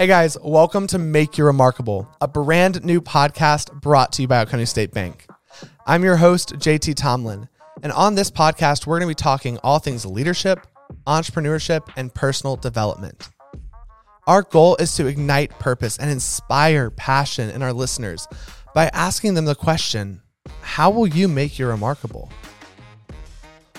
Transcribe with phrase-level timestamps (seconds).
[0.00, 4.40] Hey guys, welcome to Make Your Remarkable, a brand new podcast brought to you by
[4.40, 5.26] Oconee State Bank.
[5.86, 7.50] I'm your host, JT Tomlin,
[7.82, 10.66] and on this podcast, we're going to be talking all things leadership,
[11.06, 13.28] entrepreneurship, and personal development.
[14.26, 18.26] Our goal is to ignite purpose and inspire passion in our listeners
[18.74, 20.22] by asking them the question
[20.62, 22.32] How will you make you remarkable?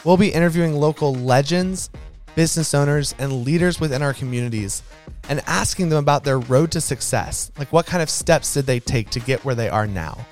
[0.03, 1.90] We'll be interviewing local legends,
[2.35, 4.84] business owners, and leaders within our communities
[5.30, 7.52] and asking them about their road to success.
[7.57, 10.26] Like, what kind of steps did they take to get where they are now?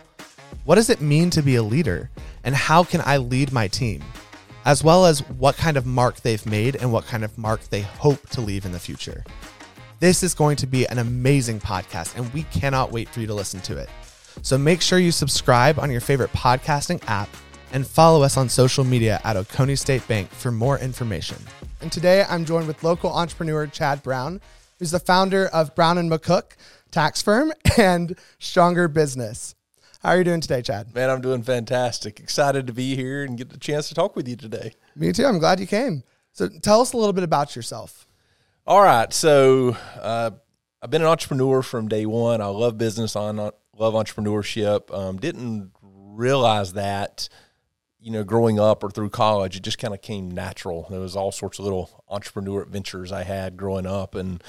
[0.66, 2.10] What does it mean to be a leader?
[2.44, 4.04] And how can I lead my team?
[4.66, 7.82] As well as what kind of mark they've made and what kind of mark they
[7.82, 9.24] hope to leave in the future.
[10.00, 13.34] This is going to be an amazing podcast, and we cannot wait for you to
[13.34, 13.90] listen to it.
[14.42, 17.30] So make sure you subscribe on your favorite podcasting app
[17.74, 21.38] and follow us on social media at Oconee State Bank for more information.
[21.82, 24.42] And today I'm joined with local entrepreneur Chad Brown,
[24.80, 26.58] who's the founder of Brown and McCook
[26.92, 29.56] tax firm and Stronger Business.
[30.02, 30.94] How are you doing today, Chad?
[30.94, 32.20] Man, I'm doing fantastic.
[32.20, 34.74] Excited to be here and get the chance to talk with you today.
[34.96, 35.26] Me too.
[35.26, 36.04] I'm glad you came.
[36.34, 38.06] So tell us a little bit about yourself.
[38.68, 39.12] All right.
[39.14, 40.32] So uh,
[40.82, 42.42] I've been an entrepreneur from day one.
[42.42, 43.16] I love business.
[43.16, 44.94] I love entrepreneurship.
[44.94, 47.30] Um, didn't realize that,
[48.00, 50.88] you know, growing up or through college, it just kind of came natural.
[50.90, 54.44] There was all sorts of little entrepreneur adventures I had growing up and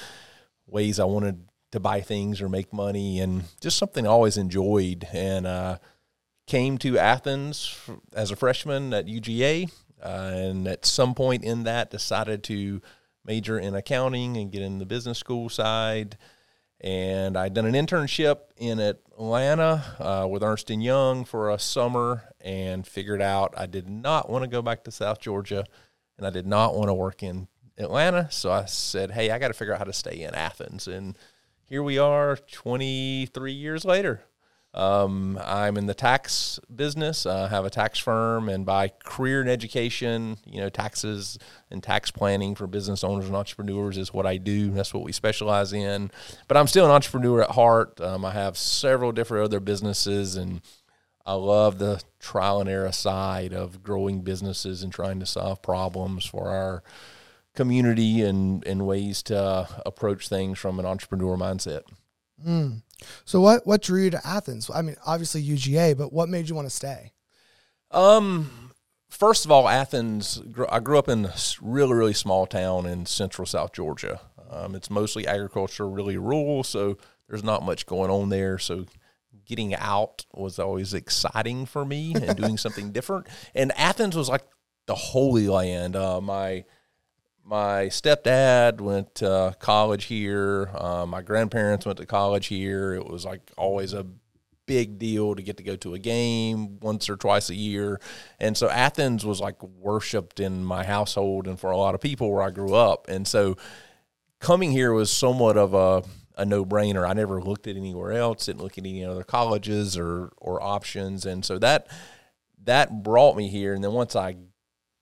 [0.67, 5.07] ways I wanted to buy things or make money and just something I always enjoyed.
[5.13, 5.77] And uh,
[6.47, 7.77] came to Athens
[8.13, 9.71] as a freshman at UGA.
[10.03, 12.81] Uh, and at some point in that, decided to–
[13.25, 16.17] major in accounting and get in the business school side.
[16.83, 22.33] And I'd done an internship in Atlanta uh, with Ernst & Young for a summer
[22.41, 25.63] and figured out I did not want to go back to South Georgia
[26.17, 27.47] and I did not want to work in
[27.77, 28.29] Atlanta.
[28.31, 30.87] So I said, hey, I got to figure out how to stay in Athens.
[30.87, 31.15] And
[31.65, 34.23] here we are 23 years later.
[34.73, 37.25] Um, I'm in the tax business.
[37.25, 41.37] I have a tax firm, and by career and education, you know, taxes
[41.69, 44.71] and tax planning for business owners and entrepreneurs is what I do.
[44.71, 46.09] That's what we specialize in.
[46.47, 47.99] But I'm still an entrepreneur at heart.
[47.99, 50.61] Um, I have several different other businesses, and
[51.25, 56.25] I love the trial and error side of growing businesses and trying to solve problems
[56.25, 56.81] for our
[57.55, 61.81] community and, and ways to approach things from an entrepreneur mindset.
[62.45, 62.81] Mm.
[63.25, 64.69] So what what drew you to Athens?
[64.73, 67.13] I mean, obviously UGA, but what made you want to stay?
[67.91, 68.71] Um,
[69.09, 70.41] first of all, Athens.
[70.69, 74.21] I grew up in a really really small town in central South Georgia.
[74.49, 76.97] Um, it's mostly agriculture, really rural, so
[77.29, 78.57] there's not much going on there.
[78.57, 78.85] So
[79.45, 83.27] getting out was always exciting for me and doing something different.
[83.55, 84.43] And Athens was like
[84.87, 85.95] the holy land.
[85.95, 86.65] Uh, my
[87.43, 90.69] my stepdad went to college here.
[90.73, 92.93] Uh, my grandparents went to college here.
[92.93, 94.05] It was like always a
[94.65, 97.99] big deal to get to go to a game once or twice a year.
[98.39, 102.31] And so Athens was like worshiped in my household and for a lot of people
[102.31, 103.07] where I grew up.
[103.09, 103.57] And so
[104.39, 106.03] coming here was somewhat of a,
[106.37, 107.05] a no brainer.
[107.05, 111.25] I never looked at anywhere else, didn't look at any other colleges or, or options.
[111.25, 111.87] And so that,
[112.63, 113.73] that brought me here.
[113.73, 114.37] And then once I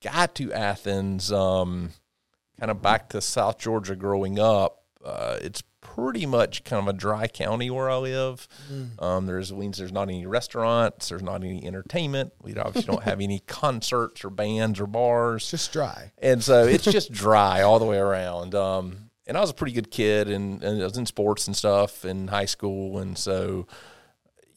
[0.02, 1.92] got to Athens, um,
[2.60, 6.98] kind of back to South Georgia growing up, uh, it's pretty much kind of a
[6.98, 8.48] dry county where I live.
[8.72, 9.02] Mm.
[9.02, 12.34] Um, there's means there's not any restaurants, there's not any entertainment.
[12.42, 15.50] We obviously don't have any concerts or bands or bars.
[15.50, 18.56] just dry, and so it's just dry all the way around.
[18.56, 21.56] Um, and I was a pretty good kid, and, and I was in sports and
[21.56, 23.68] stuff in high school, and so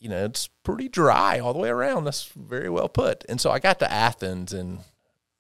[0.01, 2.05] you know it's pretty dry all the way around.
[2.05, 3.25] That's very well put.
[3.29, 4.81] And so I got to Athens and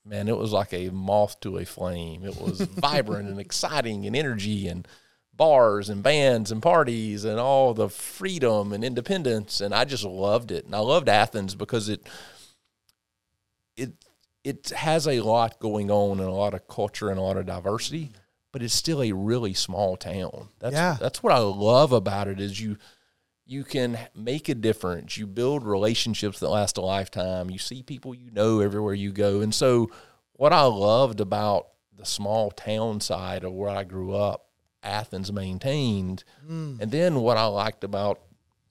[0.05, 2.25] man, it was like a moth to a flame.
[2.25, 4.87] It was vibrant and exciting and energy and
[5.35, 10.51] bars and bands and parties and all the freedom and independence and I just loved
[10.51, 10.67] it.
[10.67, 12.07] And I loved Athens because it
[13.77, 13.93] it
[14.45, 17.47] it has a lot going on and a lot of culture and a lot of
[17.47, 18.11] diversity,
[18.53, 20.49] but it's still a really small town.
[20.59, 20.97] That's yeah.
[21.01, 22.77] that's what I love about it is you
[23.45, 25.17] you can make a difference.
[25.17, 27.51] You build relationships that last a lifetime.
[27.51, 29.41] You see people you know everywhere you go.
[29.41, 29.91] And so,
[30.35, 34.47] what I loved about the small town side of where I grew up,
[34.83, 36.25] Athens maintained.
[36.49, 36.81] Mm.
[36.81, 38.21] And then what I liked about,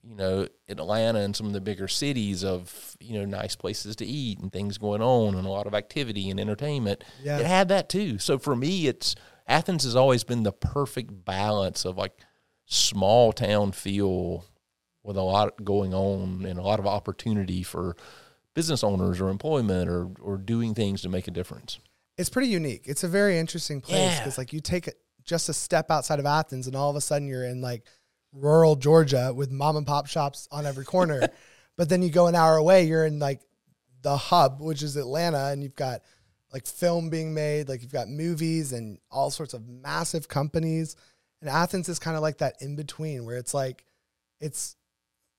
[0.02, 4.06] you know, Atlanta and some of the bigger cities of, you know, nice places to
[4.06, 7.04] eat and things going on and a lot of activity and entertainment.
[7.22, 7.38] Yeah.
[7.38, 8.18] It had that too.
[8.18, 9.14] So for me, it's
[9.46, 12.18] Athens has always been the perfect balance of like
[12.66, 14.44] small town feel
[15.04, 17.96] with a lot going on and a lot of opportunity for
[18.54, 21.78] business owners or employment or or doing things to make a difference.
[22.18, 22.82] It's pretty unique.
[22.84, 24.40] It's a very interesting place because yeah.
[24.40, 24.90] like you take
[25.24, 27.84] just a step outside of Athens, and all of a sudden you're in like
[28.32, 31.28] rural Georgia with mom and pop shops on every corner.
[31.76, 33.40] but then you go an hour away, you're in like
[34.02, 36.02] the hub, which is Atlanta, and you've got
[36.52, 40.96] like film being made, like you've got movies and all sorts of massive companies.
[41.40, 43.84] And Athens is kind of like that in between where it's like
[44.40, 44.76] it's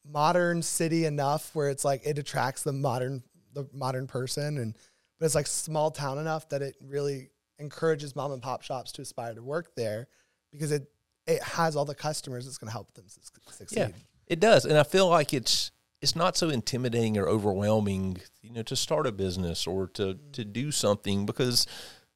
[0.06, 3.24] modern city enough where it's like it attracts the modern
[3.54, 4.76] the modern person and
[5.20, 7.30] but it's like small town enough that it really
[7.60, 10.08] encourages mom and pop shops to aspire to work there
[10.52, 10.88] because it
[11.26, 13.78] it has all the customers that's going to help them succeed.
[13.78, 13.88] Yeah,
[14.28, 15.72] it does, and I feel like it's
[16.02, 20.44] it's not so intimidating or overwhelming, you know, to start a business or to to
[20.44, 21.66] do something because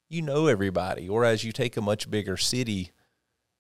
[0.10, 1.08] you know everybody.
[1.08, 2.92] Or as you take a much bigger city,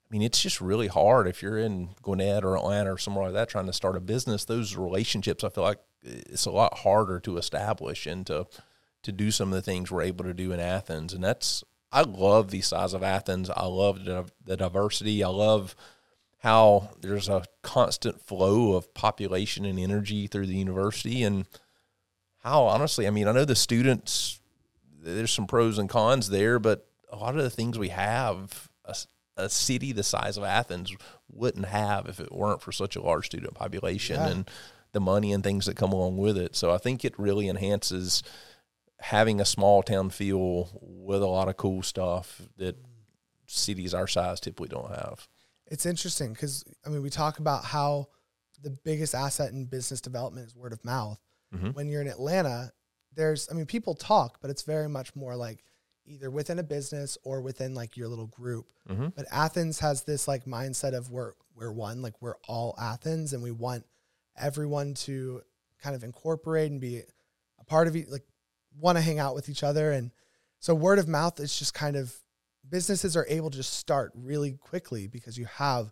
[0.10, 3.34] I mean, it's just really hard if you're in Gwinnett or Atlanta or somewhere like
[3.34, 4.46] that trying to start a business.
[4.46, 8.48] Those relationships, I feel like it's a lot harder to establish and to
[9.04, 11.14] to do some of the things we're able to do in Athens.
[11.14, 13.50] And that's I love the size of Athens.
[13.50, 15.24] I love the, the diversity.
[15.24, 15.76] I love
[16.40, 21.46] how there's a constant flow of population and energy through the university and
[22.40, 24.40] how honestly, I mean, I know the students
[25.02, 28.70] there's some pros and cons there, but a lot of the things we have
[29.38, 30.96] a, city the size of Athens
[31.30, 34.28] wouldn't have if it weren't for such a large student population yeah.
[34.28, 34.52] and
[34.94, 36.56] the money and things that come along with it.
[36.56, 38.24] So I think it really enhances
[39.00, 42.76] having a small town feel with a lot of cool stuff that
[43.46, 45.28] cities our size typically don't have.
[45.68, 48.08] It's interesting because I mean we talk about how
[48.62, 51.20] the biggest asset in business development is word of mouth.
[51.54, 51.70] Mm-hmm.
[51.70, 52.72] When you're in Atlanta,
[53.14, 55.64] there's I mean people talk, but it's very much more like
[56.08, 58.68] either within a business or within like your little group.
[58.90, 59.08] Mm-hmm.
[59.16, 63.44] But Athens has this like mindset of we're we're one, like we're all Athens, and
[63.44, 63.86] we want
[64.38, 65.42] everyone to
[65.82, 67.02] kind of incorporate and be
[67.60, 68.24] a part of it, like
[68.80, 69.92] want to hang out with each other.
[69.92, 70.12] And
[70.60, 72.16] so word of mouth is just kind of
[72.70, 75.92] businesses are able to just start really quickly because you have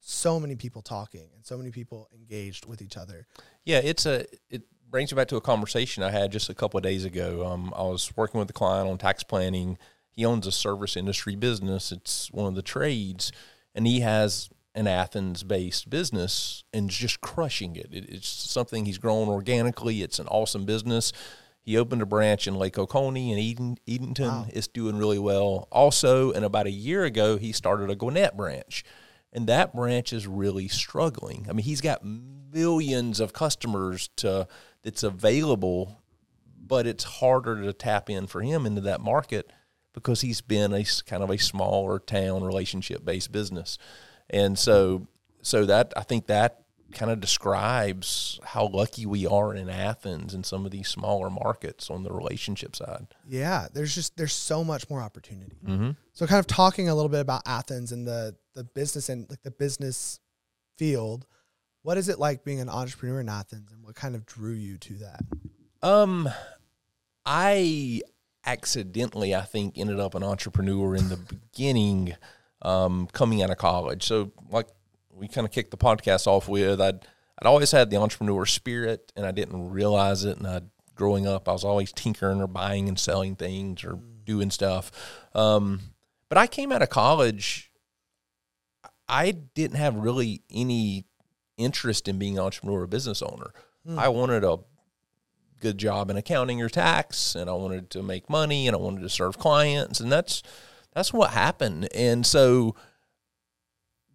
[0.00, 3.26] so many people talking and so many people engaged with each other.
[3.64, 6.78] Yeah, it's a it brings me back to a conversation I had just a couple
[6.78, 7.46] of days ago.
[7.46, 9.78] Um, I was working with a client on tax planning.
[10.10, 11.92] He owns a service industry business.
[11.92, 13.32] It's one of the trades,
[13.74, 17.88] and he has an Athens based business and is just crushing it.
[17.92, 18.08] it.
[18.08, 20.02] It's something he's grown organically.
[20.02, 21.12] It's an awesome business.
[21.62, 24.28] He opened a branch in Lake Oconee and Eden, Eatonton.
[24.28, 24.46] Wow.
[24.50, 25.66] It's doing really well.
[25.72, 28.84] Also, and about a year ago, he started a Gwinnett branch,
[29.32, 31.46] and that branch is really struggling.
[31.48, 34.46] I mean, he's got millions of customers to
[34.86, 36.00] that's available,
[36.64, 39.50] but it's harder to tap in for him into that market
[39.92, 43.78] because he's been a kind of a smaller town relationship based business,
[44.30, 45.08] and so
[45.42, 46.62] so that I think that
[46.92, 51.90] kind of describes how lucky we are in Athens and some of these smaller markets
[51.90, 53.08] on the relationship side.
[53.28, 55.56] Yeah, there's just there's so much more opportunity.
[55.66, 55.90] Mm-hmm.
[56.12, 59.42] So, kind of talking a little bit about Athens and the the business and like
[59.42, 60.20] the business
[60.76, 61.26] field.
[61.86, 64.76] What is it like being an entrepreneur in Athens, and what kind of drew you
[64.76, 65.20] to that?
[65.82, 66.28] Um,
[67.24, 68.00] I
[68.44, 72.16] accidentally, I think, ended up an entrepreneur in the beginning,
[72.62, 74.02] um, coming out of college.
[74.02, 74.66] So, like
[75.12, 77.06] we kind of kicked the podcast off with I'd
[77.38, 80.38] I'd always had the entrepreneur spirit, and I didn't realize it.
[80.38, 80.62] And I,
[80.96, 84.90] growing up, I was always tinkering or buying and selling things or doing stuff.
[85.36, 85.82] Um,
[86.28, 87.70] but I came out of college.
[89.08, 91.06] I didn't have really any
[91.56, 93.52] interest in being an entrepreneur or business owner.
[93.86, 93.98] Hmm.
[93.98, 94.58] I wanted a
[95.60, 99.02] good job in accounting or tax, and I wanted to make money, and I wanted
[99.02, 100.42] to serve clients, and that's
[100.94, 101.88] that's what happened.
[101.94, 102.74] And so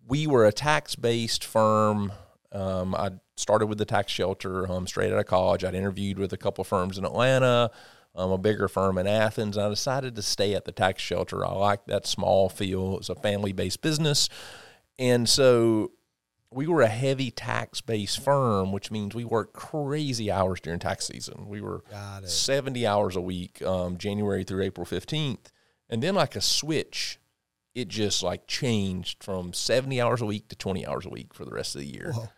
[0.08, 2.12] we were a tax based firm.
[2.52, 5.64] Um, I started with the tax shelter um, straight out of college.
[5.64, 7.72] I'd interviewed with a couple of firms in Atlanta,
[8.16, 9.58] um, a bigger firm in Athens.
[9.58, 11.46] I decided to stay at the tax shelter.
[11.46, 12.98] I like that small feel.
[12.98, 14.28] It's a family based business.
[15.00, 15.92] And so
[16.52, 21.08] we were a heavy tax based firm, which means we worked crazy hours during tax
[21.08, 21.48] season.
[21.48, 21.84] We were
[22.28, 25.52] 70 hours a week, um, January through April 15th.
[25.90, 27.20] And then, like a switch,
[27.74, 31.46] it just like changed from 70 hours a week to 20 hours a week for
[31.46, 32.12] the rest of the year.
[32.14, 32.30] Whoa.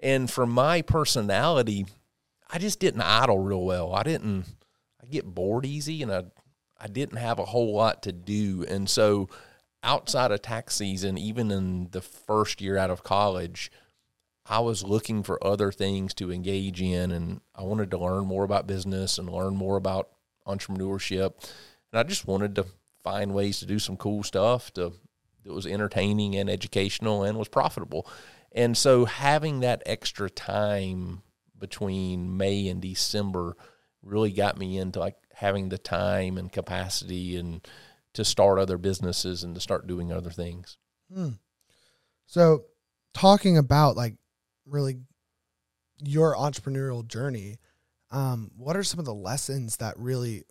[0.00, 1.86] And for my personality,
[2.50, 3.94] I just didn't idle real well.
[3.94, 4.46] I didn't
[5.02, 6.24] I get bored easy and I
[6.80, 8.64] I didn't have a whole lot to do.
[8.66, 9.28] And so
[9.82, 13.70] outside of tax season, even in the first year out of college,
[14.46, 18.44] I was looking for other things to engage in and I wanted to learn more
[18.44, 20.08] about business and learn more about
[20.46, 21.34] entrepreneurship.
[21.92, 22.66] And I just wanted to
[23.02, 24.92] find ways to do some cool stuff to
[25.44, 28.06] that was entertaining and educational and was profitable.
[28.52, 31.22] And so having that extra time
[31.58, 33.56] between May and December
[34.02, 37.66] really got me into like having the time and capacity and
[38.14, 40.78] to start other businesses and to start doing other things.
[41.12, 41.30] Hmm.
[42.26, 42.64] So,
[43.14, 44.16] talking about like
[44.66, 44.98] really
[46.02, 47.58] your entrepreneurial journey,
[48.10, 50.44] um, what are some of the lessons that really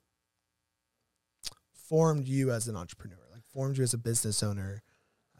[1.74, 4.84] formed you as an entrepreneur, like formed you as a business owner?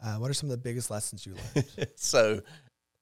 [0.02, 1.88] Uh, what are some of the biggest lessons you learned?
[1.96, 2.40] so,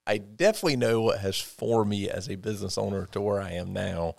[0.08, 3.74] I definitely know what has formed me as a business owner to where I am
[3.74, 4.14] now.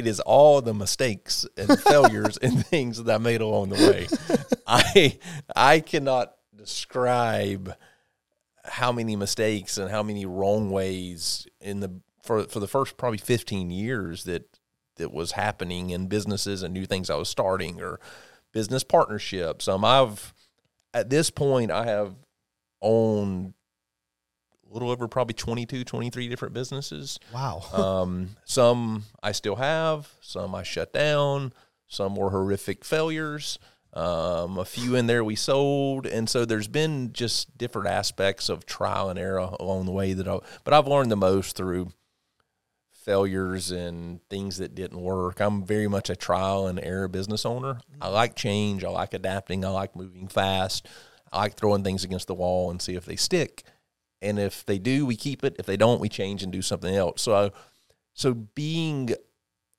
[0.00, 4.08] It is all the mistakes and failures and things that I made along the way.
[4.66, 5.18] I
[5.54, 7.76] I cannot describe
[8.64, 13.18] how many mistakes and how many wrong ways in the for for the first probably
[13.18, 14.58] 15 years that
[14.96, 18.00] that was happening in businesses and new things I was starting or
[18.52, 19.68] business partnerships.
[19.68, 20.32] Um, I've
[20.94, 22.14] at this point I have
[22.80, 23.52] owned
[24.70, 27.18] a little over probably 22, 23 different businesses.
[27.34, 27.62] Wow.
[27.72, 31.52] um, some I still have, some I shut down,
[31.88, 33.58] some were horrific failures.
[33.92, 38.64] Um, a few in there we sold, and so there's been just different aspects of
[38.64, 40.38] trial and error along the way that I.
[40.62, 41.92] But I've learned the most through
[42.92, 45.40] failures and things that didn't work.
[45.40, 47.80] I'm very much a trial and error business owner.
[48.00, 48.84] I like change.
[48.84, 49.64] I like adapting.
[49.64, 50.86] I like moving fast.
[51.32, 53.64] I like throwing things against the wall and see if they stick.
[54.22, 55.56] And if they do, we keep it.
[55.58, 57.22] If they don't, we change and do something else.
[57.22, 57.52] So,
[58.12, 59.14] so being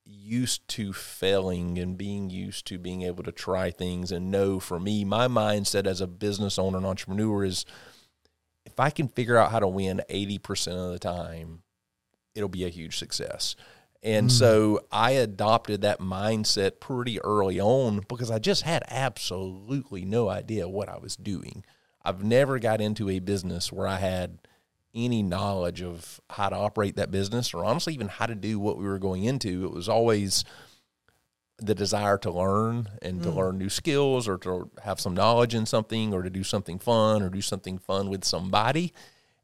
[0.03, 4.79] used to failing and being used to being able to try things and know for
[4.79, 7.65] me, my mindset as a business owner and entrepreneur is
[8.65, 11.62] if I can figure out how to win 80% of the time,
[12.36, 13.55] it'll be a huge success.
[14.03, 14.31] And mm.
[14.31, 20.67] so I adopted that mindset pretty early on because I just had absolutely no idea
[20.67, 21.63] what I was doing.
[22.03, 24.39] I've never got into a business where I had
[24.93, 28.77] any knowledge of how to operate that business or honestly even how to do what
[28.77, 29.65] we were going into.
[29.65, 30.43] It was always
[31.58, 33.24] the desire to learn and mm.
[33.24, 36.79] to learn new skills or to have some knowledge in something or to do something
[36.79, 38.93] fun or do something fun with somebody.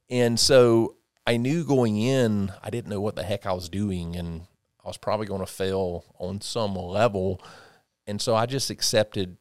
[0.10, 0.96] And so
[1.26, 4.42] I knew going in, I didn't know what the heck I was doing and
[4.84, 7.42] I was probably going to fail on some level.
[8.08, 9.38] And so I just accepted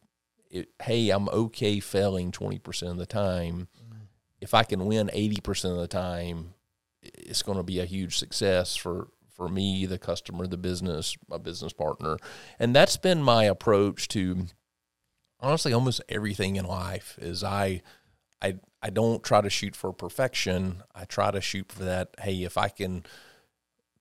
[0.50, 4.04] it, hey, I'm okay failing 20% of the time mm-hmm.
[4.40, 6.54] if I can win 80% of the time,
[7.02, 11.38] it's going to be a huge success for, for me, the customer, the business, my
[11.38, 12.16] business partner.
[12.58, 14.46] And that's been my approach to
[15.40, 17.82] honestly almost everything in life is I,
[18.40, 20.82] I, I don't try to shoot for perfection.
[20.94, 22.14] I try to shoot for that.
[22.20, 23.04] Hey, if I can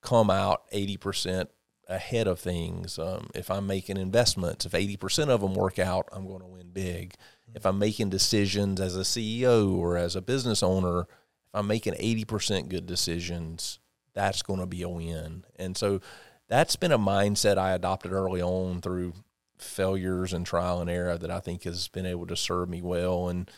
[0.01, 1.47] come out 80%
[1.87, 6.27] ahead of things, um, if I'm making investments, if 80% of them work out, I'm
[6.27, 7.15] going to win big
[7.55, 11.93] if I'm making decisions as a CEO or as a business owner, if I'm making
[11.93, 13.79] 80% good decisions,
[14.13, 15.45] that's going to be a win.
[15.55, 16.01] And so
[16.49, 19.13] that's been a mindset I adopted early on through
[19.57, 23.29] failures and trial and error that I think has been able to serve me well
[23.29, 23.49] and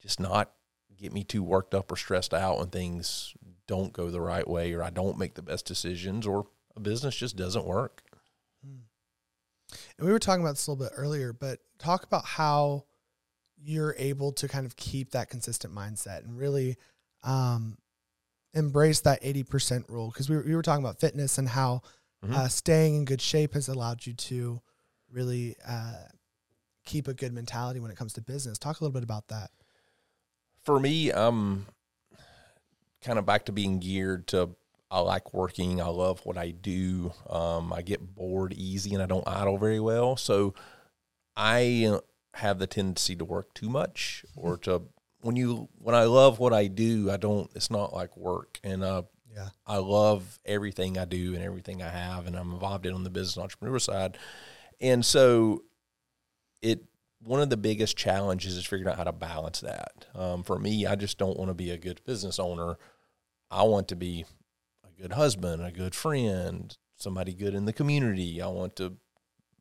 [0.00, 0.50] just not
[0.96, 3.32] get me too worked up or stressed out when things
[3.68, 7.16] don't go the right way or I don't make the best decisions or a business
[7.16, 8.02] just doesn't work.
[9.98, 12.84] And we were talking about this a little bit earlier, but talk about how
[13.58, 16.76] you're able to kind of keep that consistent mindset and really
[17.22, 17.78] um,
[18.54, 20.08] embrace that 80% rule.
[20.08, 21.82] Because we, we were talking about fitness and how
[22.24, 22.34] mm-hmm.
[22.34, 24.60] uh, staying in good shape has allowed you to
[25.10, 26.04] really uh,
[26.84, 28.58] keep a good mentality when it comes to business.
[28.58, 29.50] Talk a little bit about that.
[30.64, 31.66] For me, I'm
[33.02, 34.50] kind of back to being geared to
[34.90, 35.80] I like working.
[35.80, 37.12] I love what I do.
[37.28, 40.16] Um, I get bored easy and I don't idle very well.
[40.16, 40.54] So
[41.36, 41.98] I
[42.34, 44.82] have the tendency to work too much or to
[45.26, 47.50] when you when I love what I do, I don't.
[47.56, 49.02] It's not like work, and uh,
[49.34, 53.02] yeah, I love everything I do and everything I have, and I'm involved in on
[53.02, 54.18] the business entrepreneur side,
[54.80, 55.64] and so
[56.62, 56.84] it.
[57.24, 60.06] One of the biggest challenges is figuring out how to balance that.
[60.14, 62.76] Um, for me, I just don't want to be a good business owner.
[63.50, 64.26] I want to be
[65.00, 68.40] good husband, a good friend, somebody good in the community.
[68.40, 68.96] I want to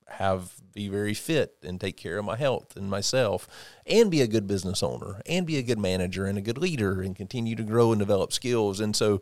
[0.07, 3.47] have be very fit and take care of my health and myself
[3.87, 7.01] and be a good business owner and be a good manager and a good leader
[7.01, 8.79] and continue to grow and develop skills.
[8.79, 9.21] And so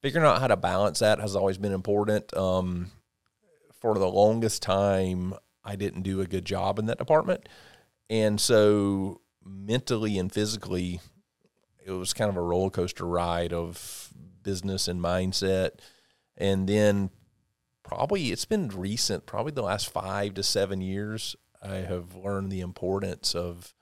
[0.00, 2.34] figuring out how to balance that has always been important.
[2.36, 2.90] Um,
[3.80, 7.48] for the longest time i didn't do a good job in that department.
[8.08, 11.00] And so mentally and physically
[11.84, 14.03] it was kind of a roller coaster ride of
[14.44, 15.70] business and mindset
[16.36, 17.10] and then
[17.82, 22.60] probably it's been recent, probably the last five to seven years, I have learned the
[22.60, 23.74] importance of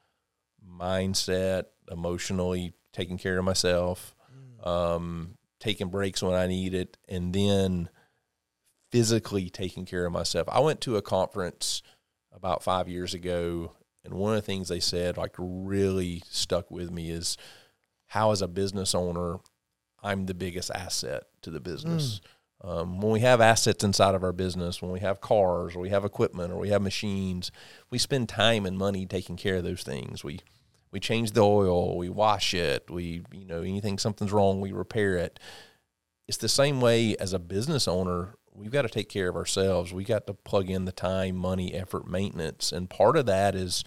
[0.66, 4.66] mindset, emotionally taking care of myself, mm.
[4.66, 7.88] um, taking breaks when I need it, and then
[8.90, 10.49] physically taking care of myself.
[10.50, 11.83] I went to a conference
[12.33, 13.73] about five years ago,
[14.04, 17.37] And one of the things they said, like, really stuck with me is
[18.07, 19.38] how, as a business owner,
[20.02, 22.21] I'm the biggest asset to the business.
[22.21, 22.28] Mm.
[22.64, 25.88] Um, when we have assets inside of our business, when we have cars or we
[25.88, 27.50] have equipment or we have machines,
[27.90, 30.23] we spend time and money taking care of those things.
[30.23, 30.40] We
[30.92, 35.16] we change the oil, we wash it, we you know anything something's wrong, we repair
[35.16, 35.40] it.
[36.28, 38.37] It's the same way as a business owner.
[38.54, 39.92] We've got to take care of ourselves.
[39.92, 43.82] We got to plug in the time, money, effort, maintenance, and part of that is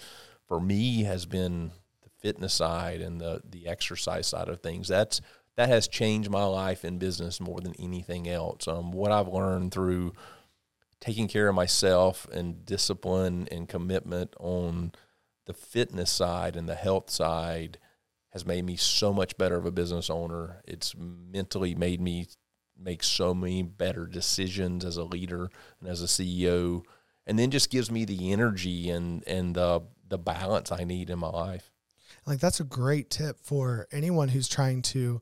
[0.47, 4.89] for me has been the fitness side and the the exercise side of things.
[4.89, 5.21] That's
[5.57, 8.67] that has changed my life in business more than anything else.
[8.67, 10.13] Um, what I've learned through
[10.99, 14.91] taking care of myself and discipline and commitment on
[15.45, 17.77] the fitness side and the health side
[18.31, 20.61] has made me so much better of a business owner.
[20.65, 22.27] It's mentally made me
[22.77, 26.83] make so many better decisions as a leader and as a CEO,
[27.25, 31.19] and then just gives me the energy and and the the balance I need in
[31.19, 31.71] my life.
[32.25, 35.21] Like that's a great tip for anyone who's trying to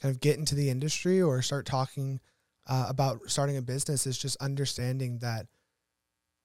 [0.00, 2.20] kind of get into the industry or start talking
[2.66, 4.06] uh, about starting a business.
[4.06, 5.46] Is just understanding that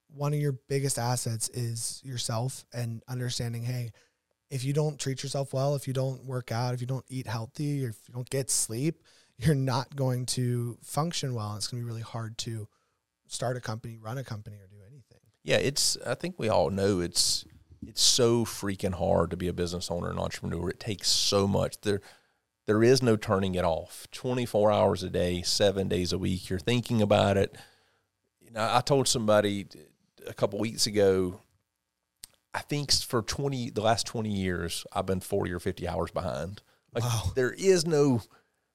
[0.08, 3.92] one of your biggest assets is yourself and understanding, hey,
[4.50, 7.26] if you don't treat yourself well, if you don't work out, if you don't eat
[7.26, 9.02] healthy, if you don't get sleep,
[9.38, 11.50] you're not going to function well.
[11.50, 12.68] And it's going to be really hard to
[13.26, 15.20] start a company, run a company, or do anything.
[15.42, 15.96] Yeah, it's.
[16.06, 17.44] I think we all know it's
[17.86, 20.68] it's so freaking hard to be a business owner and entrepreneur.
[20.68, 21.80] It takes so much.
[21.80, 22.02] There
[22.70, 24.06] there is no turning it off.
[24.12, 26.48] Twenty four hours a day, seven days a week.
[26.48, 27.56] You're thinking about it.
[28.40, 29.66] You know, I told somebody
[30.24, 31.40] a couple weeks ago.
[32.54, 36.62] I think for twenty the last twenty years, I've been forty or fifty hours behind.
[36.94, 37.32] Like wow.
[37.34, 38.22] there is no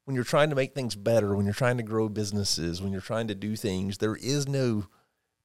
[0.04, 3.00] when you're trying to make things better, when you're trying to grow businesses, when you're
[3.00, 4.88] trying to do things, there is no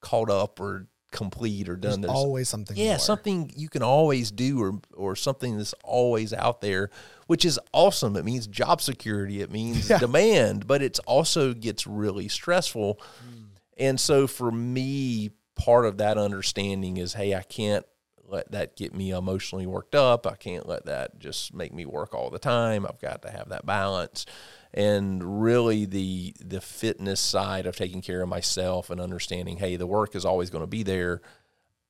[0.01, 2.01] caught up or complete or done.
[2.01, 2.77] There's, There's always something.
[2.77, 2.99] Yeah, more.
[2.99, 6.91] something you can always do, or or something that's always out there,
[7.27, 8.17] which is awesome.
[8.17, 9.41] It means job security.
[9.41, 9.99] It means yeah.
[9.99, 13.01] demand, but it also gets really stressful.
[13.27, 13.45] Mm.
[13.77, 17.85] And so for me, part of that understanding is, hey, I can't
[18.29, 20.27] let that get me emotionally worked up.
[20.27, 22.87] I can't let that just make me work all the time.
[22.87, 24.27] I've got to have that balance.
[24.73, 29.87] And really the the fitness side of taking care of myself and understanding, hey, the
[29.87, 31.21] work is always going to be there.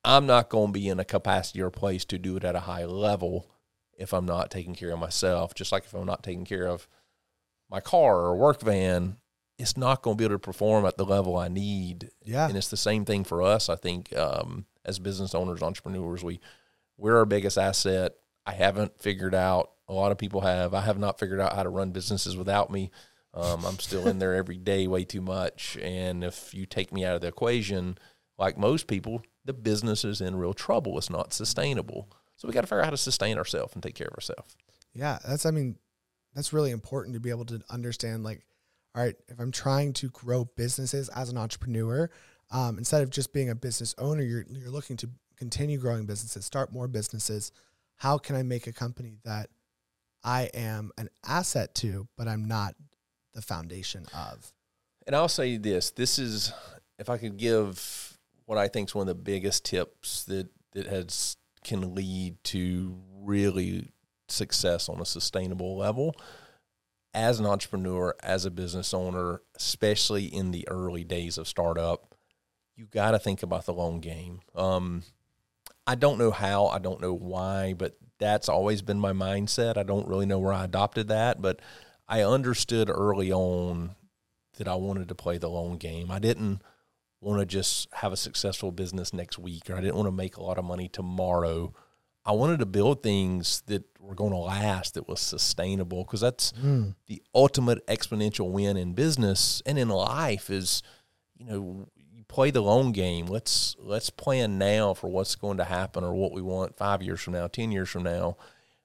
[0.03, 2.61] I'm not going to be in a capacity or place to do it at a
[2.61, 3.51] high level
[3.99, 5.55] if I'm not taking care of myself.
[5.55, 6.88] Just like if I'm not taking care of
[7.71, 9.19] my car or work van,
[9.59, 12.11] it's not going to be able to perform at the level I need.
[12.25, 12.49] Yeah.
[12.49, 13.69] And it's the same thing for us.
[13.69, 16.40] I think um, as business owners, entrepreneurs, we
[16.97, 18.12] we're our biggest asset.
[18.47, 19.73] I haven't figured out.
[19.90, 20.72] A lot of people have.
[20.72, 22.92] I have not figured out how to run businesses without me.
[23.35, 25.76] Um, I'm still in there every day, way too much.
[25.83, 27.98] And if you take me out of the equation,
[28.38, 30.96] like most people, the business is in real trouble.
[30.96, 32.09] It's not sustainable.
[32.37, 34.57] So we got to figure out how to sustain ourselves and take care of ourselves.
[34.94, 35.44] Yeah, that's.
[35.44, 35.76] I mean,
[36.35, 38.22] that's really important to be able to understand.
[38.24, 38.46] Like,
[38.94, 42.11] all right, if I'm trying to grow businesses as an entrepreneur,
[42.50, 46.44] um, instead of just being a business owner, you're you're looking to continue growing businesses,
[46.44, 47.53] start more businesses.
[47.96, 49.50] How can I make a company that
[50.23, 52.75] I am an asset to, but I'm not
[53.35, 54.53] the foundation of?
[55.07, 56.53] And I'll say this: this is
[56.99, 60.87] if I could give what I think is one of the biggest tips that that
[60.87, 63.89] has can lead to really
[64.29, 66.15] success on a sustainable level
[67.15, 72.15] as an entrepreneur, as a business owner, especially in the early days of startup,
[72.77, 74.41] you got to think about the long game.
[74.55, 75.03] Um,
[75.87, 79.77] I don't know how, I don't know why, but that's always been my mindset.
[79.77, 81.61] I don't really know where I adopted that, but
[82.07, 83.97] I understood early on
[84.59, 86.11] that I wanted to play the long game.
[86.11, 86.63] I didn't
[87.21, 90.37] want to just have a successful business next week, or I didn't want to make
[90.37, 91.73] a lot of money tomorrow.
[92.25, 96.53] I wanted to build things that were going to last, that was sustainable, because that's
[96.53, 96.95] mm.
[97.07, 100.51] the ultimate exponential win in business and in life.
[100.51, 100.83] Is
[101.39, 101.89] you know
[102.31, 103.27] play the long game.
[103.27, 107.21] Let's let's plan now for what's going to happen or what we want five years
[107.21, 108.37] from now, ten years from now,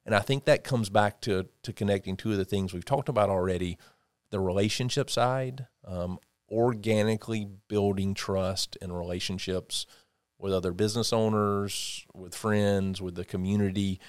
[0.04, 3.08] and I think that comes back to to connecting two of the things we've talked
[3.08, 3.78] about already:
[4.30, 6.18] the relationship side, um,
[6.50, 9.86] organically building trust and relationships
[10.38, 14.00] with other business owners, with friends, with the community.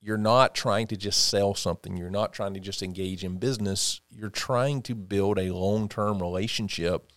[0.00, 1.96] You're not trying to just sell something.
[1.96, 4.00] You're not trying to just engage in business.
[4.10, 7.10] You're trying to build a long term relationship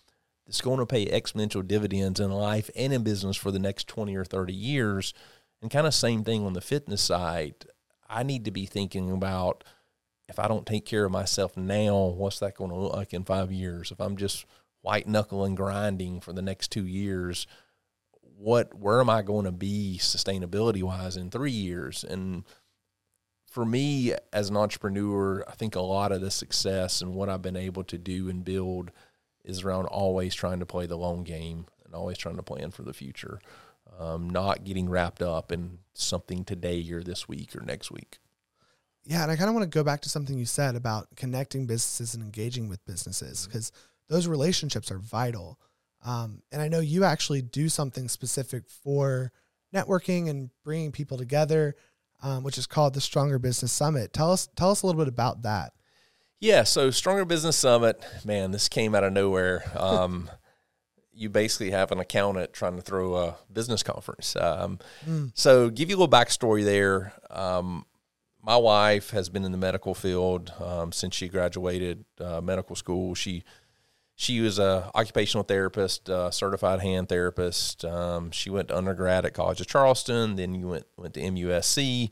[0.50, 4.16] that's going to pay exponential dividends in life and in business for the next 20
[4.16, 5.14] or 30 years.
[5.62, 7.66] And kind of same thing on the fitness side.
[8.08, 9.62] I need to be thinking about
[10.28, 13.22] if I don't take care of myself now, what's that going to look like in
[13.22, 13.92] five years?
[13.92, 14.44] If I'm just
[14.80, 17.46] white knuckling grinding for the next two years,
[18.36, 22.02] what where am I going to be sustainability wise in three years?
[22.02, 22.42] And
[23.46, 27.42] for me as an entrepreneur, I think a lot of the success and what I've
[27.42, 28.90] been able to do and build
[29.44, 32.82] is around always trying to play the long game and always trying to plan for
[32.82, 33.40] the future,
[33.98, 38.18] um, not getting wrapped up in something today or this week or next week.
[39.04, 41.66] Yeah, and I kind of want to go back to something you said about connecting
[41.66, 44.14] businesses and engaging with businesses because mm-hmm.
[44.14, 45.58] those relationships are vital.
[46.04, 49.32] Um, and I know you actually do something specific for
[49.74, 51.76] networking and bringing people together,
[52.22, 54.12] um, which is called the Stronger Business Summit.
[54.12, 55.72] Tell us tell us a little bit about that.
[56.40, 59.62] Yeah, so Stronger Business Summit, man, this came out of nowhere.
[59.76, 60.30] Um,
[61.12, 64.36] you basically have an accountant trying to throw a business conference.
[64.36, 65.32] Um, mm.
[65.34, 67.12] So, give you a little backstory there.
[67.28, 67.84] Um,
[68.42, 73.14] my wife has been in the medical field um, since she graduated uh, medical school.
[73.14, 73.44] She
[74.14, 77.84] she was a occupational therapist, uh, certified hand therapist.
[77.84, 80.36] Um, she went to undergrad at College of Charleston.
[80.36, 82.10] Then you went went to MUSC,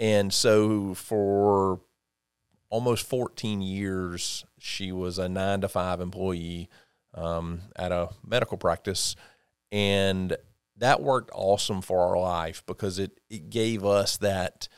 [0.00, 1.80] and so for
[2.70, 6.68] almost 14 years, she was a nine to five employee
[7.14, 9.16] um, at a medical practice,
[9.72, 10.36] and
[10.76, 14.68] that worked awesome for our life because it it gave us that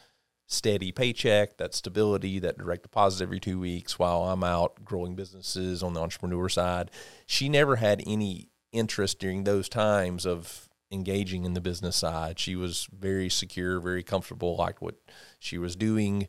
[0.46, 5.82] steady paycheck, that stability, that direct deposit every two weeks while I'm out growing businesses
[5.82, 6.90] on the entrepreneur side.
[7.26, 12.38] She never had any interest during those times of engaging in the business side.
[12.38, 14.96] She was very secure, very comfortable, liked what
[15.38, 16.28] she was doing.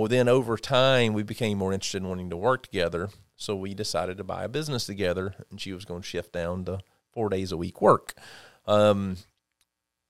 [0.00, 3.10] Well, then over time, we became more interested in wanting to work together.
[3.36, 6.64] So we decided to buy a business together, and she was going to shift down
[6.64, 6.78] to
[7.12, 8.14] four days a week work.
[8.66, 9.18] Um,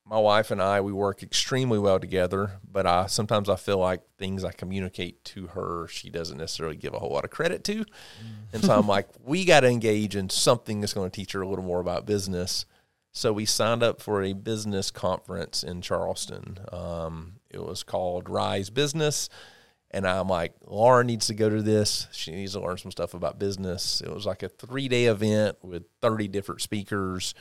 [0.06, 4.02] my wife and I we work extremely well together, but I sometimes I feel like
[4.16, 7.78] things I communicate to her she doesn't necessarily give a whole lot of credit to.
[7.78, 7.86] Mm.
[8.52, 11.42] And so I'm like, we got to engage in something that's going to teach her
[11.42, 12.64] a little more about business.
[13.10, 16.58] So we signed up for a business conference in Charleston.
[16.70, 19.28] Um, it was called Rise Business.
[19.90, 22.06] And I'm like, Laura needs to go to this.
[22.12, 24.00] She needs to learn some stuff about business.
[24.00, 27.34] It was like a three day event with 30 different speakers.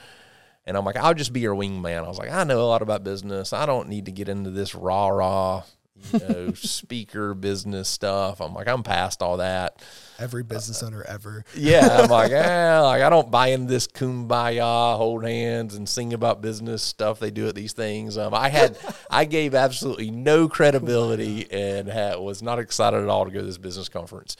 [0.66, 2.04] And I'm like, I'll just be your wingman.
[2.04, 3.52] I was like, I know a lot about business.
[3.52, 5.62] I don't need to get into this rah rah,
[6.12, 8.40] you know, speaker business stuff.
[8.40, 9.82] I'm like, I'm past all that.
[10.18, 11.44] Every business uh, owner ever.
[11.54, 12.02] yeah.
[12.02, 16.40] I'm like, eh, like I don't buy into this kumbaya, hold hands and sing about
[16.42, 18.18] business stuff they do at these things.
[18.18, 18.78] Um, I had,
[19.10, 23.46] I gave absolutely no credibility and had, was not excited at all to go to
[23.46, 24.36] this business conference.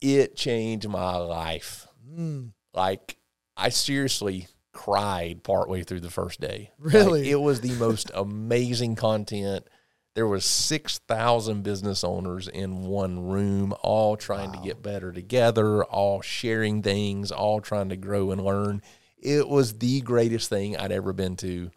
[0.00, 1.86] It changed my life.
[2.08, 2.52] Mm.
[2.74, 3.16] Like,
[3.56, 6.70] I seriously cried partway through the first day.
[6.78, 7.22] Really?
[7.22, 9.66] Like, it was the most amazing content.
[10.16, 14.54] There was 6,000 business owners in one room, all trying wow.
[14.54, 18.80] to get better together, all sharing things, all trying to grow and learn.
[19.18, 21.70] It was the greatest thing I'd ever been to.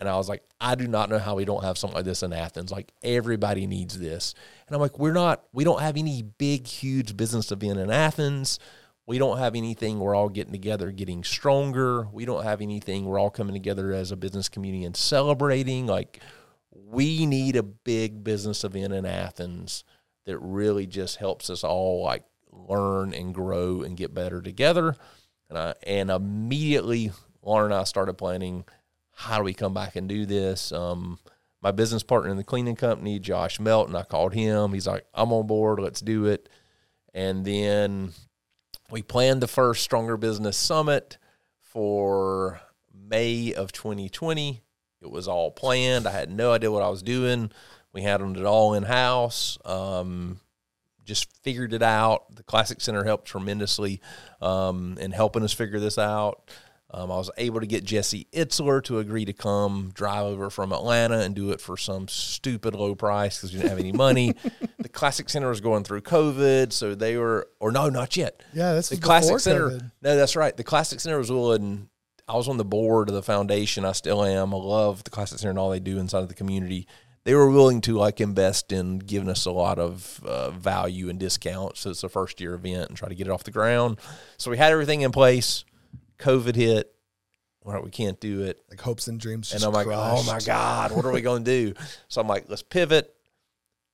[0.00, 2.24] And I was like, I do not know how we don't have something like this
[2.24, 2.72] in Athens.
[2.72, 4.34] Like everybody needs this.
[4.66, 8.58] And I'm like, we're not, we don't have any big, huge business event in Athens.
[9.06, 12.08] We don't have anything we're all getting together, getting stronger.
[12.12, 15.86] We don't have anything we're all coming together as a business community and celebrating.
[15.86, 16.20] Like,
[16.88, 19.84] we need a big business event in Athens
[20.24, 24.96] that really just helps us all like learn and grow and get better together.
[25.48, 28.64] And I and immediately Lauren and I started planning
[29.12, 30.72] how do we come back and do this.
[30.72, 31.18] Um,
[31.62, 34.72] my business partner in the cleaning company, Josh Melton, I called him.
[34.72, 35.80] He's like, I'm on board.
[35.80, 36.48] Let's do it.
[37.14, 38.12] And then
[38.90, 41.18] we planned the first Stronger Business Summit
[41.60, 42.60] for
[42.92, 44.62] May of 2020.
[45.02, 46.06] It was all planned.
[46.06, 47.50] I had no idea what I was doing.
[47.92, 49.58] We had it all in house.
[49.64, 50.40] Um,
[51.04, 52.34] just figured it out.
[52.34, 54.00] The Classic Center helped tremendously
[54.42, 56.50] um, in helping us figure this out.
[56.90, 60.72] Um, I was able to get Jesse Itzler to agree to come drive over from
[60.72, 64.34] Atlanta and do it for some stupid low price because we didn't have any money.
[64.78, 68.42] the Classic Center was going through COVID, so they were, or no, not yet.
[68.52, 69.70] Yeah, that's the Classic Center.
[69.70, 69.92] COVID.
[70.00, 70.56] No, that's right.
[70.56, 71.88] The Classic Center was willing.
[72.28, 73.84] I was on the board of the foundation.
[73.84, 74.52] I still am.
[74.52, 76.88] I love the Classic Center and all they do inside of the community.
[77.24, 81.18] They were willing to like invest in giving us a lot of uh, value and
[81.18, 81.80] discounts.
[81.80, 83.98] So it's a first year event and try to get it off the ground.
[84.38, 85.64] So we had everything in place
[86.18, 86.92] COVID hit.
[87.62, 88.62] Well, we can't do it.
[88.70, 89.52] Like hopes and dreams.
[89.52, 91.74] and I'm like, oh my God, what are we going to do?
[92.08, 93.12] So I'm like, let's pivot.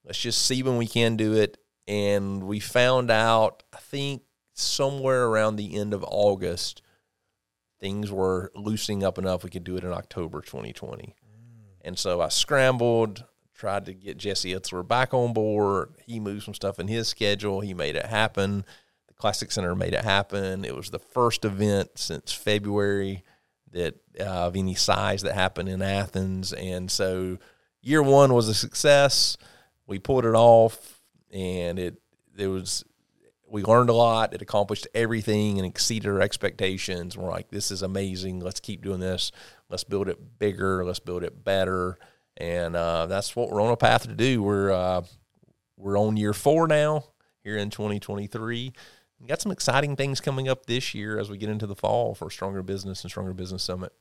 [0.05, 1.57] Let's just see when we can do it.
[1.89, 6.83] And we found out, I think somewhere around the end of August,
[7.83, 11.03] things were loosening up enough we could do it in October 2020.
[11.03, 11.15] Mm.
[11.83, 15.95] And so I scrambled, tried to get Jesse Itzler back on board.
[16.07, 17.61] He moved some stuff in his schedule.
[17.61, 18.65] He made it happen.
[19.09, 20.65] The Classic Center made it happen.
[20.65, 23.25] It was the first event since February
[23.73, 26.53] that uh, of any size that happened in Athens.
[26.53, 27.39] And so
[27.81, 29.37] year one was a success.
[29.89, 31.01] We pulled it off,
[31.33, 31.97] and it
[32.39, 32.85] it was
[33.53, 34.33] we learned a lot.
[34.33, 37.19] It accomplished everything and exceeded our expectations.
[37.19, 38.41] We're like, this is amazing.
[38.41, 39.31] Let's keep doing this.
[39.69, 40.83] Let's build it bigger.
[40.87, 41.99] Let's build it better.
[42.39, 44.43] And uh, that's what we're on a path to do.
[44.43, 45.03] We're uh,
[45.77, 47.05] we're on year four now
[47.45, 48.73] here in 2023.
[49.21, 52.15] We got some exciting things coming up this year as we get into the fall
[52.15, 53.93] for Stronger Business and Stronger Business Summit.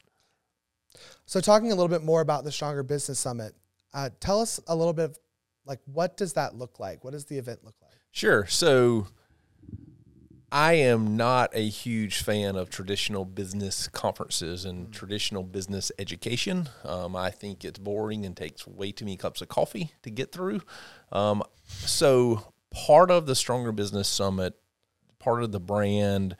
[1.25, 3.53] So, talking a little bit more about the Stronger Business Summit,
[3.93, 5.19] uh, tell us a little bit of
[5.65, 7.03] like what does that look like?
[7.03, 7.91] What does the event look like?
[8.11, 8.45] Sure.
[8.47, 9.07] So,
[10.51, 14.91] I am not a huge fan of traditional business conferences and mm-hmm.
[14.91, 16.69] traditional business education.
[16.83, 20.31] Um, I think it's boring and takes way too many cups of coffee to get
[20.31, 20.61] through.
[21.11, 24.55] Um, so, part of the Stronger Business Summit
[25.21, 26.35] part of the brand,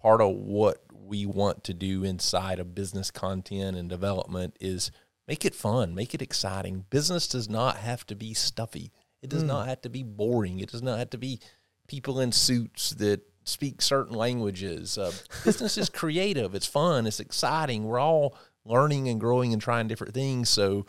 [0.00, 4.90] part of what we want to do inside of business content and development is
[5.26, 6.84] make it fun, make it exciting.
[6.90, 8.92] Business does not have to be stuffy.
[9.22, 9.48] It does mm.
[9.48, 10.60] not have to be boring.
[10.60, 11.40] It does not have to be
[11.88, 14.98] people in suits that speak certain languages.
[14.98, 15.12] Uh,
[15.44, 16.54] business is creative.
[16.54, 17.06] It's fun.
[17.06, 17.84] It's exciting.
[17.84, 20.50] We're all learning and growing and trying different things.
[20.50, 20.86] So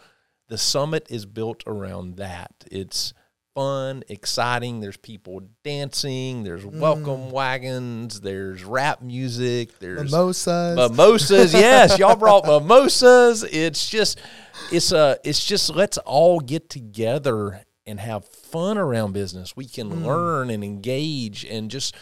[0.50, 2.52] the summit is built around that.
[2.72, 3.14] It's
[3.54, 4.80] fun, exciting.
[4.80, 6.44] There's people dancing.
[6.44, 7.32] There's welcome mm.
[7.32, 8.22] wagons.
[8.22, 9.78] There's rap music.
[9.80, 10.76] There's mimosas.
[10.76, 11.54] Mimosas.
[11.56, 13.44] yes, y'all brought mimosas.
[13.44, 14.20] It's just,
[14.72, 19.56] it's a, uh, it's just let's all get together and have fun around business.
[19.56, 20.06] We can mm.
[20.06, 21.96] learn and engage and just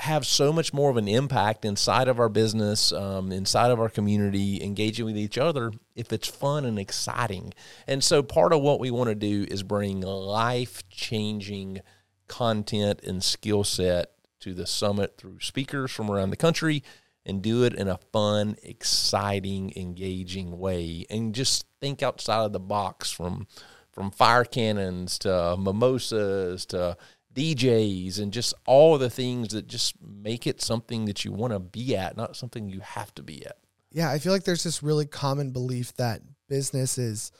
[0.00, 3.88] have so much more of an impact inside of our business, um, inside of our
[3.88, 7.52] community, engaging with each other if it's fun and exciting.
[7.86, 11.80] And so, part of what we want to do is bring life changing
[12.28, 16.82] content and skill set to the summit through speakers from around the country
[17.26, 21.04] and do it in a fun, exciting, engaging way.
[21.10, 23.46] And just think outside of the box from
[23.92, 26.96] from fire cannons to mimosas to
[27.34, 31.60] DJs and just all the things that just make it something that you want to
[31.60, 33.56] be at, not something you have to be at.
[33.92, 37.32] Yeah, I feel like there's this really common belief that business is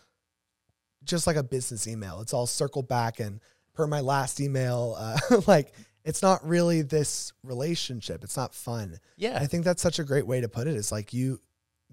[1.05, 2.21] just like a business email.
[2.21, 3.41] It's all circle back and
[3.75, 5.73] per my last email, uh, like
[6.05, 8.25] it's not really this relationship.
[8.25, 8.99] It's not fun.
[9.17, 9.39] Yeah.
[9.41, 10.75] I think that's such a great way to put it.
[10.75, 10.77] it.
[10.77, 11.41] Is like you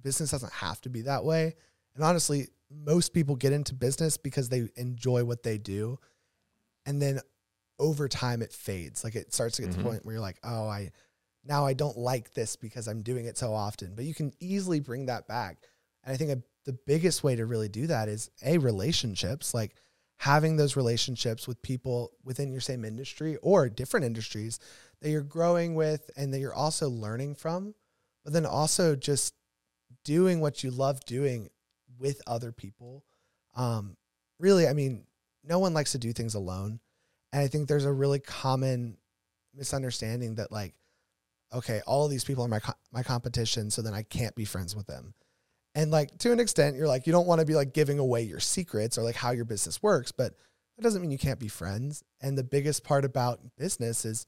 [0.01, 1.55] business doesn't have to be that way.
[1.95, 5.99] And honestly, most people get into business because they enjoy what they do.
[6.85, 7.19] And then
[7.79, 9.03] over time it fades.
[9.03, 9.77] Like it starts to get mm-hmm.
[9.77, 9.91] to the mm-hmm.
[9.91, 10.91] point where you're like, oh, I
[11.45, 13.93] now I don't like this because I'm doing it so often.
[13.95, 15.57] But you can easily bring that back.
[16.03, 19.75] And I think a, the biggest way to really do that is a relationships, like
[20.17, 24.59] having those relationships with people within your same industry or different industries
[25.01, 27.73] that you're growing with and that you're also learning from,
[28.23, 29.33] but then also just
[30.03, 31.49] doing what you love doing
[31.99, 33.03] with other people.
[33.55, 33.95] Um,
[34.39, 35.05] really, I mean,
[35.43, 36.79] no one likes to do things alone.
[37.33, 38.97] And I think there's a really common
[39.53, 40.73] misunderstanding that like,
[41.53, 44.75] okay, all these people are my co- my competition, so then I can't be friends
[44.75, 45.13] with them.
[45.75, 48.23] And like to an extent, you're like you don't want to be like giving away
[48.23, 50.33] your secrets or like how your business works, but
[50.75, 52.03] that doesn't mean you can't be friends.
[52.21, 54.27] And the biggest part about business is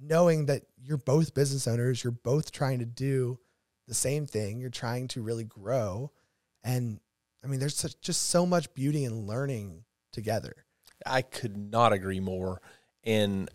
[0.00, 3.38] knowing that you're both business owners, you're both trying to do
[3.88, 6.10] the same thing, you're trying to really grow.
[6.64, 7.00] And
[7.44, 10.54] I mean, there's such, just so much beauty in learning together.
[11.06, 12.60] I could not agree more.
[13.04, 13.50] And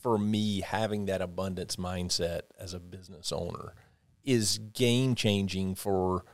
[0.00, 3.74] for me, having that abundance mindset as a business owner
[4.24, 6.24] is game changing for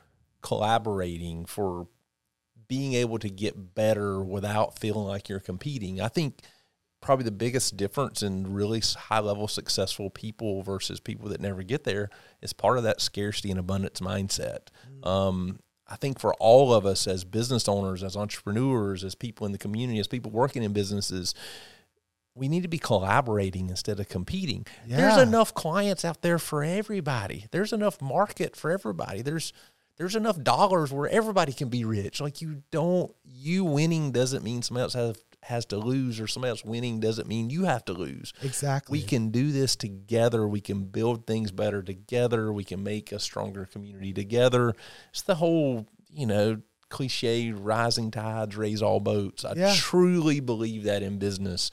[0.43, 1.89] collaborating, for
[2.69, 6.01] being able to get better without feeling like you're competing.
[6.01, 6.41] I think
[7.01, 11.85] probably the biggest difference in really high level successful people versus people that never get
[11.85, 12.09] there
[12.41, 14.69] is part of that scarcity and abundance mindset.
[14.89, 15.07] Mm-hmm.
[15.07, 15.59] Um,
[15.93, 19.59] I think for all of us as business owners, as entrepreneurs, as people in the
[19.59, 21.35] community, as people working in businesses,
[22.35, 24.67] we need to be collaborating instead of competing.
[24.87, 24.97] Yeah.
[24.97, 27.45] There's enough clients out there for everybody.
[27.51, 29.21] There's enough market for everybody.
[29.21, 29.53] There's
[29.99, 32.23] there's enough dollars where everybody can be rich.
[32.23, 36.51] Like you don't you winning doesn't mean somebody else has has to lose or somebody
[36.51, 38.33] else winning doesn't mean you have to lose.
[38.43, 38.99] Exactly.
[38.99, 40.47] We can do this together.
[40.47, 42.53] We can build things better together.
[42.53, 44.75] We can make a stronger community together.
[45.11, 49.45] It's the whole, you know, cliche rising tides raise all boats.
[49.45, 49.75] I yeah.
[49.75, 51.71] truly believe that in business.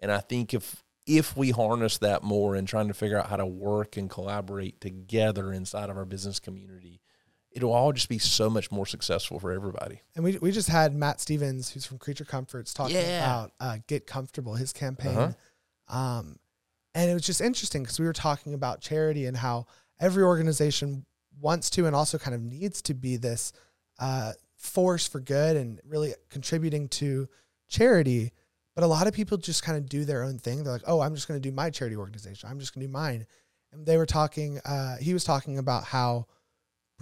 [0.00, 3.36] And I think if if we harness that more and trying to figure out how
[3.36, 7.00] to work and collaborate together inside of our business community,
[7.54, 10.00] it'll all just be so much more successful for everybody.
[10.14, 13.24] And we, we just had Matt Stevens, who's from Creature Comforts, talking yeah.
[13.24, 15.16] about uh, Get Comfortable, his campaign.
[15.16, 15.98] Uh-huh.
[15.98, 16.38] Um,
[16.94, 19.66] and it was just interesting because we were talking about charity and how
[20.00, 21.04] every organization
[21.40, 23.52] wants to and also kind of needs to be this
[23.98, 27.28] uh, force for good and really contributing to
[27.68, 28.32] charity.
[28.74, 30.64] But a lot of people just kind of do their own thing.
[30.64, 32.48] They're like, oh, I'm just going to do my charity organization.
[32.48, 33.26] I'm just going to do mine.
[33.72, 36.26] And they were talking, uh, he was talking about how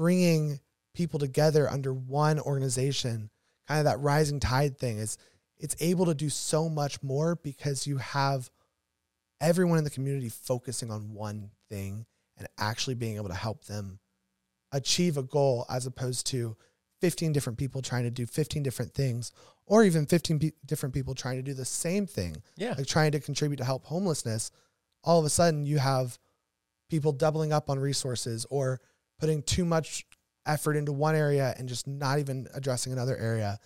[0.00, 0.58] bringing
[0.94, 3.28] people together under one organization,
[3.68, 5.18] kind of that rising tide thing, is
[5.58, 8.48] it's able to do so much more because you have
[9.42, 12.06] everyone in the community focusing on one thing
[12.38, 13.98] and actually being able to help them
[14.72, 16.56] achieve a goal as opposed to
[17.02, 19.32] 15 different people trying to do 15 different things
[19.66, 22.74] or even 15 pe- different people trying to do the same thing Yeah.
[22.78, 24.50] like trying to contribute to help homelessness
[25.04, 26.18] all of a sudden you have
[26.88, 28.80] people doubling up on resources or
[29.20, 30.06] putting too much
[30.46, 33.58] effort into one area and just not even addressing another area.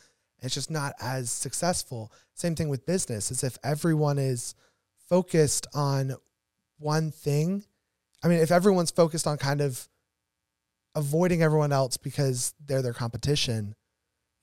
[0.43, 2.13] It's just not as successful.
[2.35, 3.31] Same thing with business.
[3.31, 4.55] As if everyone is
[5.09, 6.17] focused on
[6.79, 7.65] one thing.
[8.23, 9.89] I mean if everyone's focused on kind of
[10.95, 13.75] avoiding everyone else because they're their competition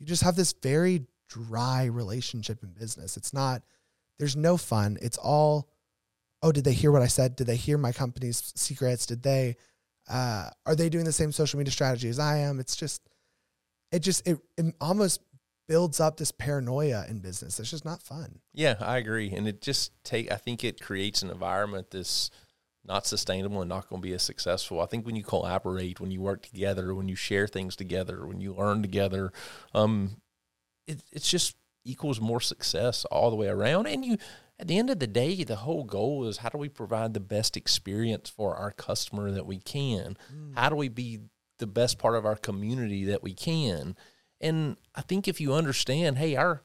[0.01, 3.17] you just have this very dry relationship in business.
[3.17, 3.61] It's not
[4.17, 4.97] there's no fun.
[4.99, 5.69] It's all
[6.41, 7.35] oh did they hear what i said?
[7.35, 9.05] Did they hear my company's secrets?
[9.05, 9.57] Did they
[10.09, 13.01] uh, are they doing the same social media strategy as i am it's just
[13.91, 15.21] it just it, it almost
[15.67, 19.61] builds up this paranoia in business it's just not fun Yeah, I agree, and it
[19.61, 20.29] just take.
[20.29, 22.29] I think it creates an environment that's
[22.83, 24.81] not sustainable and not going to be as successful.
[24.81, 28.41] I think when you collaborate, when you work together, when you share things together, when
[28.41, 29.31] you learn together,
[29.73, 30.17] um,
[30.87, 33.87] it it's just equals more success all the way around.
[33.87, 34.17] And you,
[34.61, 37.19] at the end of the day, the whole goal is how do we provide the
[37.19, 40.15] best experience for our customer that we can?
[40.29, 40.53] Hmm.
[40.53, 41.19] How do we be
[41.57, 43.97] the best part of our community that we can?
[44.39, 46.61] And I think if you understand, hey, our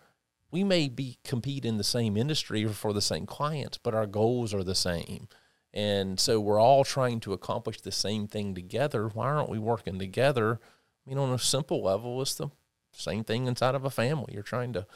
[0.50, 4.06] we may be compete in the same industry or for the same clients, but our
[4.06, 5.26] goals are the same.
[5.72, 9.08] And so we're all trying to accomplish the same thing together.
[9.08, 10.60] Why aren't we working together?
[10.62, 12.50] I mean, on a simple level, it's the
[12.92, 14.34] same thing inside of a family.
[14.34, 14.86] You're trying to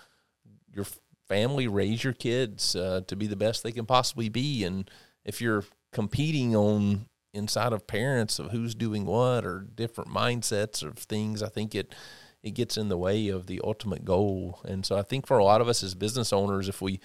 [0.73, 0.87] your
[1.31, 4.91] family raise your kids uh, to be the best they can possibly be, and
[5.25, 10.99] if you're competing on inside of parents of who's doing what or different mindsets of
[10.99, 11.95] things, I think it
[12.43, 14.61] it gets in the way of the ultimate goal.
[14.65, 16.99] And so I think for a lot of us as business owners, if we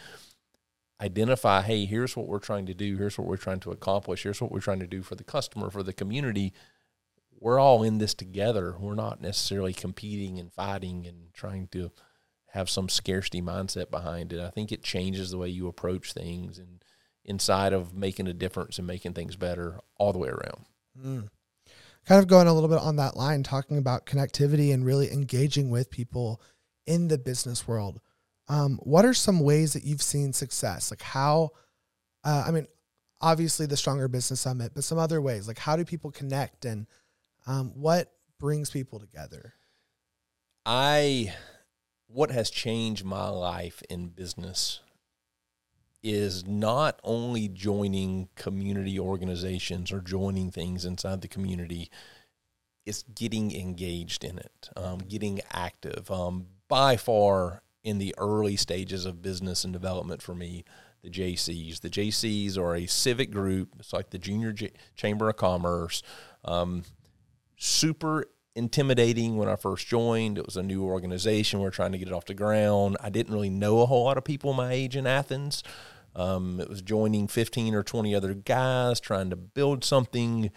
[1.01, 4.41] identify, hey, here's what we're trying to do, here's what we're trying to accomplish, here's
[4.41, 6.53] what we're trying to do for the customer, for the community,
[7.37, 8.75] we're all in this together.
[8.79, 11.91] We're not necessarily competing and fighting and trying to
[12.55, 14.39] have some scarcity mindset behind it.
[14.39, 16.81] I think it changes the way you approach things and
[17.25, 20.65] inside of making a difference and making things better all the way around.
[20.97, 21.29] Mm.
[22.07, 25.69] Kind of going a little bit on that line, talking about connectivity and really engaging
[25.69, 26.41] with people
[26.87, 27.99] in the business world.
[28.47, 30.91] Um, what are some ways that you've seen success?
[30.91, 31.49] Like how,
[32.23, 32.67] uh, I mean,
[33.19, 35.45] obviously the Stronger Business Summit, but some other ways.
[35.45, 36.87] Like how do people connect and
[37.47, 39.55] um, what brings people together?
[40.65, 41.33] I
[42.07, 44.81] what has changed my life in business
[46.03, 51.89] is not only joining community organizations or joining things inside the community,
[52.85, 56.09] it's getting engaged in it, um, getting active.
[56.11, 60.63] Um, by far, in the early stages of business and development for me,
[61.03, 61.81] the Jaycees.
[61.81, 63.69] The Jaycees are a civic group.
[63.79, 66.01] It's like the Junior J- Chamber of Commerce.
[66.43, 66.83] Um,
[67.57, 70.37] super intimidating when I first joined.
[70.37, 71.59] It was a new organization.
[71.59, 72.97] We are trying to get it off the ground.
[73.01, 75.63] I didn't really know a whole lot of people my age in Athens.
[76.15, 80.49] Um, it was joining 15 or 20 other guys trying to build something.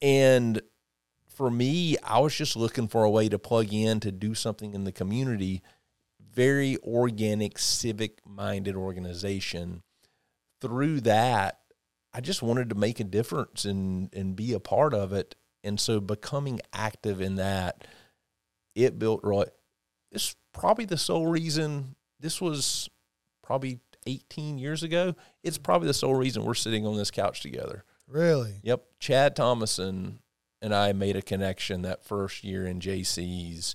[0.00, 0.62] And
[1.28, 4.74] for me, I was just looking for a way to plug in to do something
[4.74, 5.62] in the community.
[6.20, 9.82] Very organic, civic minded organization.
[10.60, 11.58] Through that,
[12.14, 15.78] I just wanted to make a difference and, and be a part of it and
[15.80, 17.86] so becoming active in that
[18.74, 19.46] it built really
[20.10, 22.88] it's probably the sole reason this was
[23.42, 25.14] probably 18 years ago.
[25.42, 27.84] It's probably the sole reason we're sitting on this couch together.
[28.08, 28.60] Really?
[28.62, 28.84] yep.
[28.98, 30.18] Chad thomason
[30.60, 33.74] and i made a connection that first year in Jaycees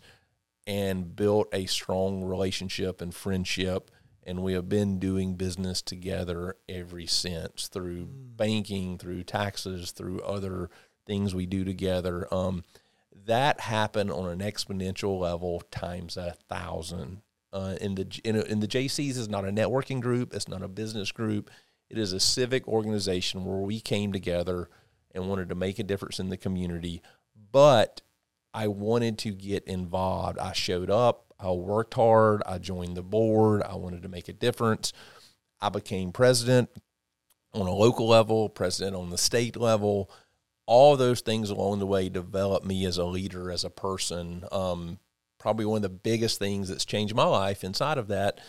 [0.65, 3.89] and built a strong relationship and friendship
[4.23, 8.35] and we have been doing business together ever since through hmm.
[8.35, 10.69] banking through taxes through other
[11.07, 12.31] things we do together.
[12.33, 12.63] Um,
[13.25, 17.21] that happened on an exponential level times a thousand.
[17.53, 20.33] Uh, in the in, in the Jaycees is not a networking group.
[20.33, 21.49] It's not a business group.
[21.89, 24.69] It is a civic organization where we came together
[25.11, 27.01] and wanted to make a difference in the community.
[27.51, 28.01] But
[28.53, 30.37] I wanted to get involved.
[30.37, 31.33] I showed up.
[31.39, 32.41] I worked hard.
[32.45, 33.63] I joined the board.
[33.63, 34.91] I wanted to make a difference.
[35.61, 36.69] I became president
[37.53, 40.11] on a local level, president on the state level
[40.67, 44.43] all those things along the way develop me as a leader, as a person.
[44.51, 44.99] Um,
[45.39, 48.39] probably one of the biggest things that's changed my life inside of that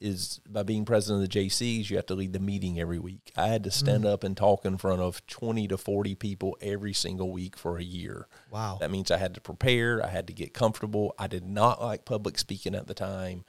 [0.00, 3.32] is by being president of the Jaycees, you have to lead the meeting every week.
[3.36, 4.12] I had to stand mm.
[4.12, 7.82] up and talk in front of 20 to 40 people every single week for a
[7.82, 8.26] year.
[8.50, 8.78] Wow.
[8.80, 11.14] That means I had to prepare, I had to get comfortable.
[11.18, 13.44] I did not like public speaking at the time.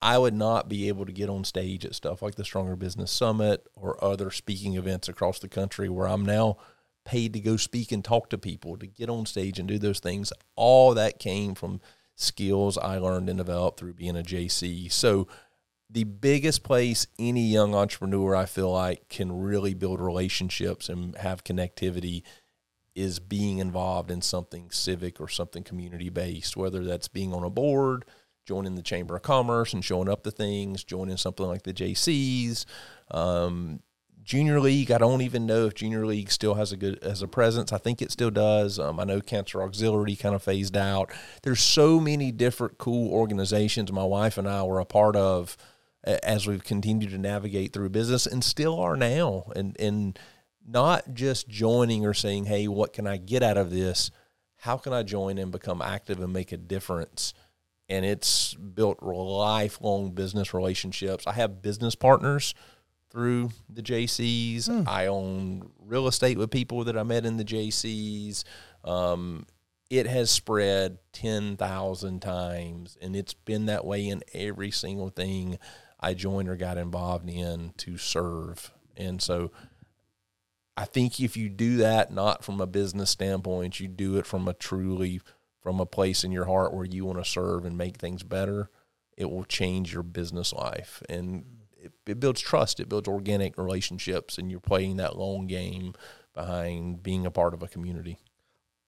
[0.00, 3.12] I would not be able to get on stage at stuff like the Stronger Business
[3.12, 6.56] Summit or other speaking events across the country where I'm now
[7.04, 10.00] paid to go speak and talk to people, to get on stage and do those
[10.00, 10.32] things.
[10.56, 11.80] All that came from
[12.14, 14.90] skills I learned and developed through being a Jaycee.
[14.90, 15.28] So,
[15.90, 21.44] the biggest place any young entrepreneur I feel like can really build relationships and have
[21.44, 22.22] connectivity
[22.94, 27.50] is being involved in something civic or something community based, whether that's being on a
[27.50, 28.06] board,
[28.46, 32.64] joining the Chamber of Commerce and showing up to things, joining something like the Jaycees,
[33.10, 33.80] um,
[34.22, 37.28] Junior League, I don't even know if Junior League still has a good as a
[37.28, 37.72] presence.
[37.72, 38.78] I think it still does.
[38.78, 41.10] Um, I know Cancer Auxiliary kind of phased out.
[41.42, 45.56] There's so many different cool organizations my wife and I were a part of
[46.04, 49.44] as we've continued to navigate through business and still are now.
[49.56, 50.18] And and
[50.66, 54.10] not just joining or saying, "Hey, what can I get out of this?"
[54.58, 57.34] How can I join and become active and make a difference?
[57.88, 61.26] And it's built lifelong business relationships.
[61.26, 62.54] I have business partners
[63.12, 64.68] through the Jaycees.
[64.68, 64.88] Mm.
[64.88, 68.44] I own real estate with people that I met in the Jaycees.
[68.84, 69.46] Um,
[69.90, 75.58] it has spread 10,000 times, and it's been that way in every single thing
[76.00, 78.72] I joined or got involved in to serve.
[78.96, 79.52] And so
[80.76, 84.48] I think if you do that, not from a business standpoint, you do it from
[84.48, 85.20] a truly
[85.60, 88.68] from a place in your heart where you want to serve and make things better,
[89.16, 91.02] it will change your business life.
[91.08, 91.44] And
[91.82, 95.94] it, it builds trust, it builds organic relationships, and you're playing that long game
[96.34, 98.18] behind being a part of a community.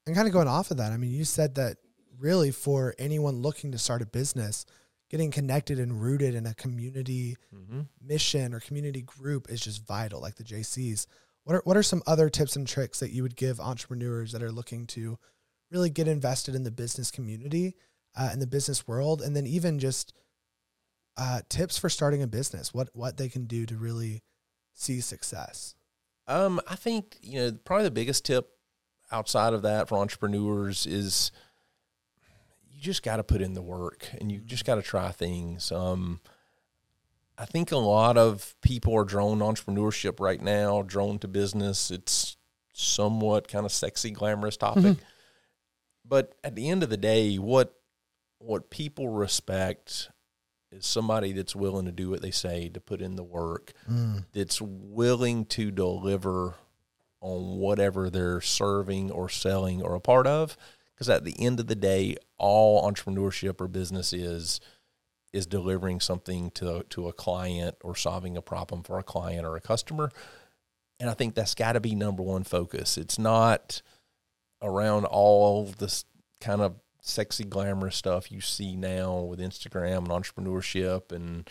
[0.07, 1.79] And kind of going off of that, I mean, you said that
[2.19, 4.65] really for anyone looking to start a business,
[5.11, 7.83] getting connected and rooted in a community mm-hmm.
[8.01, 11.07] mission or community group is just vital, like the Jaycees.
[11.45, 14.43] What are what are some other tips and tricks that you would give entrepreneurs that
[14.43, 15.19] are looking to
[15.71, 17.77] really get invested in the business community,
[18.17, 20.15] uh, in the business world, and then even just
[21.17, 24.23] uh, tips for starting a business, what what they can do to really
[24.75, 25.75] see success.
[26.27, 28.51] Um, I think you know probably the biggest tip
[29.13, 31.31] outside of that for entrepreneurs is
[32.71, 35.71] you just got to put in the work and you just got to try things.
[35.71, 36.21] Um,
[37.37, 41.91] I think a lot of people are drawn to entrepreneurship right now, drawn to business.
[41.91, 42.37] It's
[42.73, 44.83] somewhat kind of sexy, glamorous topic.
[44.83, 45.03] Mm-hmm.
[46.05, 47.75] But at the end of the day, what
[48.39, 50.11] what people respect
[50.75, 54.25] is somebody that's willing to do what they say, to put in the work, mm.
[54.33, 56.55] that's willing to deliver
[57.21, 60.57] on whatever they're serving or selling or a part of.
[60.95, 64.61] Because at the end of the day, all entrepreneurship or business is
[65.33, 69.57] is delivering something to to a client or solving a problem for a client or
[69.57, 70.11] a customer.
[71.01, 72.97] And I think that's got to be number one focus.
[72.97, 73.83] It's not
[74.63, 76.05] around all this
[76.41, 76.77] kind of
[77.07, 81.49] sexy glamorous stuff you see now with Instagram and entrepreneurship and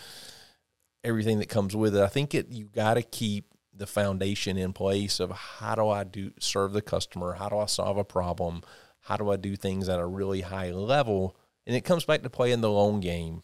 [1.04, 2.02] everything that comes with it.
[2.02, 3.46] I think it you got to keep
[3.76, 7.34] the foundation in place of how do I do serve the customer?
[7.34, 8.62] How do I solve a problem?
[9.02, 11.38] How do I do things at a really high level?
[11.68, 13.44] And it comes back to playing the long game.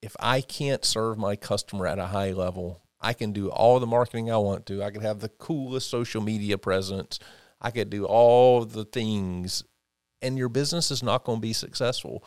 [0.00, 3.86] If I can't serve my customer at a high level, I can do all the
[3.86, 4.82] marketing I want to.
[4.82, 7.18] I could have the coolest social media presence.
[7.60, 9.64] I could do all the things
[10.22, 12.24] and your business is not going to be successful.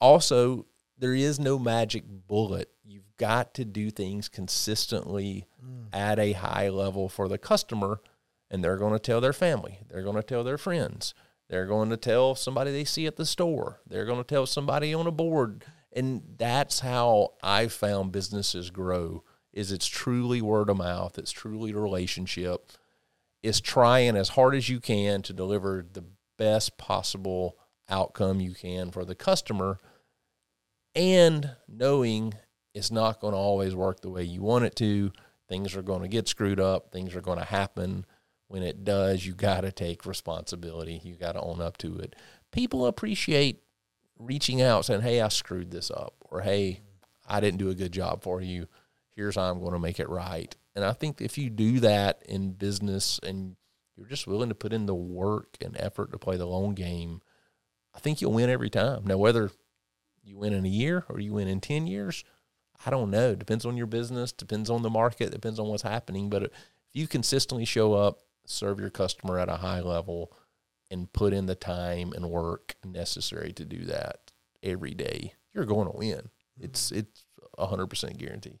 [0.00, 0.66] Also,
[0.98, 2.70] there is no magic bullet.
[2.84, 5.86] You've got to do things consistently mm.
[5.92, 8.00] at a high level for the customer,
[8.50, 11.14] and they're going to tell their family, they're going to tell their friends,
[11.48, 14.94] they're going to tell somebody they see at the store, they're going to tell somebody
[14.94, 15.64] on a board.
[15.94, 21.72] And that's how I found businesses grow is it's truly word of mouth, it's truly
[21.72, 22.72] a relationship.
[23.42, 26.04] It's trying as hard as you can to deliver the
[26.38, 27.56] best possible
[27.88, 29.78] outcome you can for the customer
[30.94, 32.34] and knowing
[32.74, 35.12] it's not going to always work the way you want it to.
[35.48, 38.06] Things are going to get screwed up, things are going to happen.
[38.48, 41.00] When it does, you got to take responsibility.
[41.02, 42.14] You got to own up to it.
[42.50, 43.62] People appreciate
[44.18, 46.80] reaching out saying, Hey, I screwed this up, or Hey,
[47.26, 48.66] I didn't do a good job for you.
[49.16, 50.54] Here's how I'm going to make it right.
[50.74, 53.56] And I think if you do that in business and
[53.96, 57.20] you're just willing to put in the work and effort to play the long game,
[57.94, 59.04] I think you'll win every time.
[59.04, 59.50] Now, whether
[60.22, 62.24] you win in a year or you win in 10 years,
[62.86, 63.34] I don't know.
[63.34, 66.30] Depends on your business, depends on the market, depends on what's happening.
[66.30, 66.50] But if
[66.92, 70.32] you consistently show up serve your customer at a high level,
[70.92, 74.30] and put in the time and work necessary to do that
[74.62, 76.28] every day, you're going to win.
[76.60, 77.24] It's it's
[77.56, 78.60] a hundred percent guarantee.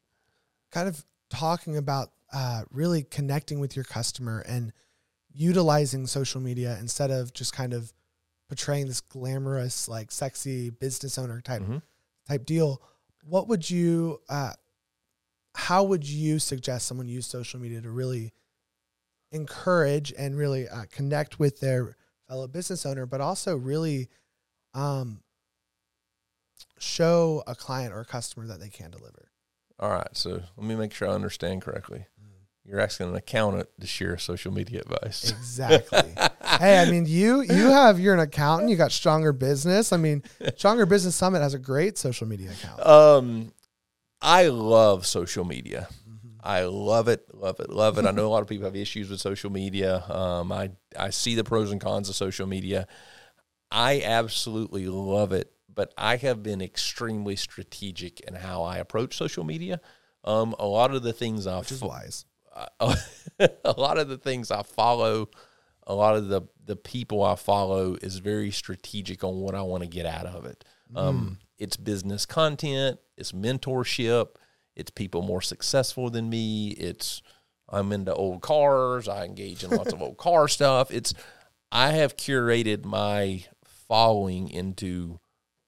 [0.70, 4.72] kind of talking about uh, really connecting with your customer and
[5.34, 7.92] utilizing social media instead of just kind of
[8.48, 11.82] portraying this glamorous, like sexy business owner type Mhm.
[12.28, 12.82] type deal.
[13.24, 14.20] What would you?
[14.28, 14.52] Uh,
[15.54, 18.32] how would you suggest someone use social media to really
[19.30, 21.96] encourage and really uh, connect with their
[22.28, 24.08] fellow business owner, but also really
[24.74, 25.22] um,
[26.78, 29.30] show a client or a customer that they can deliver?
[29.78, 32.06] All right, so let me make sure I understand correctly.
[32.64, 35.30] You're asking an accountant to share social media advice.
[35.30, 36.14] Exactly.
[36.60, 38.70] hey, I mean, you you have you're an accountant.
[38.70, 39.92] You got Stronger Business.
[39.92, 40.22] I mean,
[40.56, 42.86] Stronger Business Summit has a great social media account.
[42.86, 43.52] Um,
[44.20, 45.88] I love social media.
[46.44, 48.06] I love it, love it, love it.
[48.06, 50.04] I know a lot of people have issues with social media.
[50.08, 52.86] Um, I I see the pros and cons of social media.
[53.70, 59.44] I absolutely love it, but I have been extremely strategic in how I approach social
[59.44, 59.80] media.
[60.24, 62.24] Um, a lot of the things I which is wise.
[62.80, 65.28] a lot of the things I follow,
[65.86, 69.82] a lot of the the people I follow is very strategic on what I want
[69.82, 70.64] to get out of it.
[70.94, 74.28] Um, it's business content, it's mentorship,
[74.76, 76.68] it's people more successful than me.
[76.68, 77.22] It's
[77.68, 79.08] I'm into old cars.
[79.08, 80.90] I engage in lots of old car stuff.
[80.90, 81.14] It's
[81.70, 85.20] I have curated my following into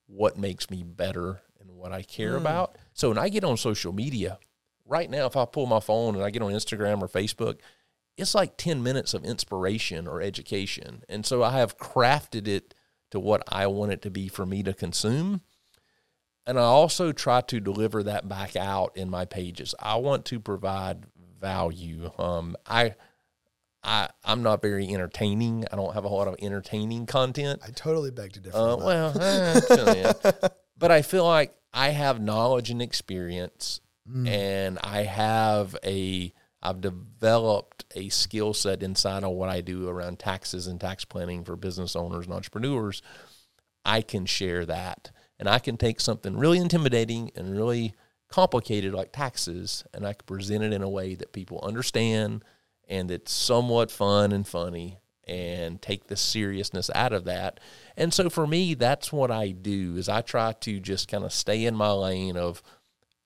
[0.07, 2.77] what makes me better and what I care about.
[2.93, 4.39] So when I get on social media,
[4.87, 7.59] right now, if I pull my phone and I get on Instagram or Facebook,
[8.17, 11.03] it's like 10 minutes of inspiration or education.
[11.09, 12.75] And so I have crafted it
[13.11, 15.41] to what I want it to be for me to consume.
[16.47, 19.75] And I also try to deliver that back out in my pages.
[19.81, 21.07] I want to provide
[21.41, 22.11] value.
[22.19, 22.95] Um, I,
[23.83, 25.65] I, I'm not very entertaining.
[25.73, 27.61] I don't have a whole lot of entertaining content.
[27.67, 28.57] I totally beg to differ.
[28.57, 29.61] Uh, well, eh,
[29.97, 30.49] yeah.
[30.79, 33.81] but I feel like I have knowledge and experience,
[34.11, 34.29] Mm.
[34.29, 36.33] and I have a
[36.63, 41.45] I've developed a skill set inside of what I do around taxes and tax planning
[41.45, 43.03] for business owners and entrepreneurs.
[43.85, 47.95] I can share that, and I can take something really intimidating and really
[48.29, 52.45] complicated like taxes, and I can present it in a way that people understand
[52.89, 57.59] and it's somewhat fun and funny and take the seriousness out of that.
[57.97, 61.33] And so for me, that's what I do is I try to just kind of
[61.33, 62.63] stay in my lane of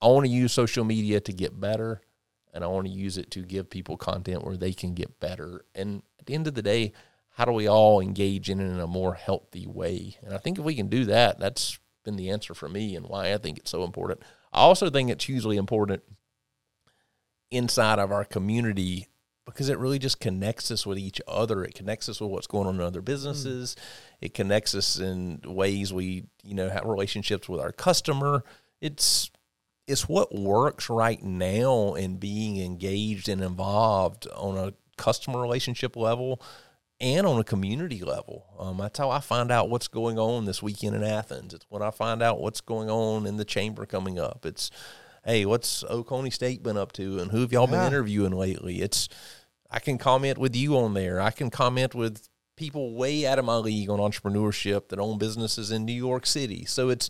[0.00, 2.00] I want to use social media to get better
[2.52, 5.64] and I want to use it to give people content where they can get better.
[5.74, 6.92] And at the end of the day,
[7.30, 10.16] how do we all engage in it in a more healthy way?
[10.22, 13.06] And I think if we can do that, that's been the answer for me and
[13.06, 14.22] why I think it's so important.
[14.52, 16.02] I also think it's hugely important
[17.50, 19.08] inside of our community
[19.44, 21.64] because it really just connects us with each other.
[21.64, 23.76] It connects us with what's going on in other businesses.
[23.76, 24.16] Mm.
[24.22, 28.44] It connects us in ways we, you know, have relationships with our customer.
[28.80, 29.30] It's
[29.88, 36.42] it's what works right now in being engaged and involved on a customer relationship level
[37.00, 38.44] and on a community level.
[38.58, 41.54] Um, that's how I find out what's going on this weekend in Athens.
[41.54, 44.44] It's when I find out what's going on in the chamber coming up.
[44.44, 44.70] It's,
[45.24, 48.82] hey, what's Oconee State been up to, and who have y'all been interviewing lately?
[48.82, 49.08] It's,
[49.70, 51.18] I can comment with you on there.
[51.18, 55.70] I can comment with people way out of my league on entrepreneurship that own businesses
[55.70, 56.66] in New York City.
[56.66, 57.08] So it's,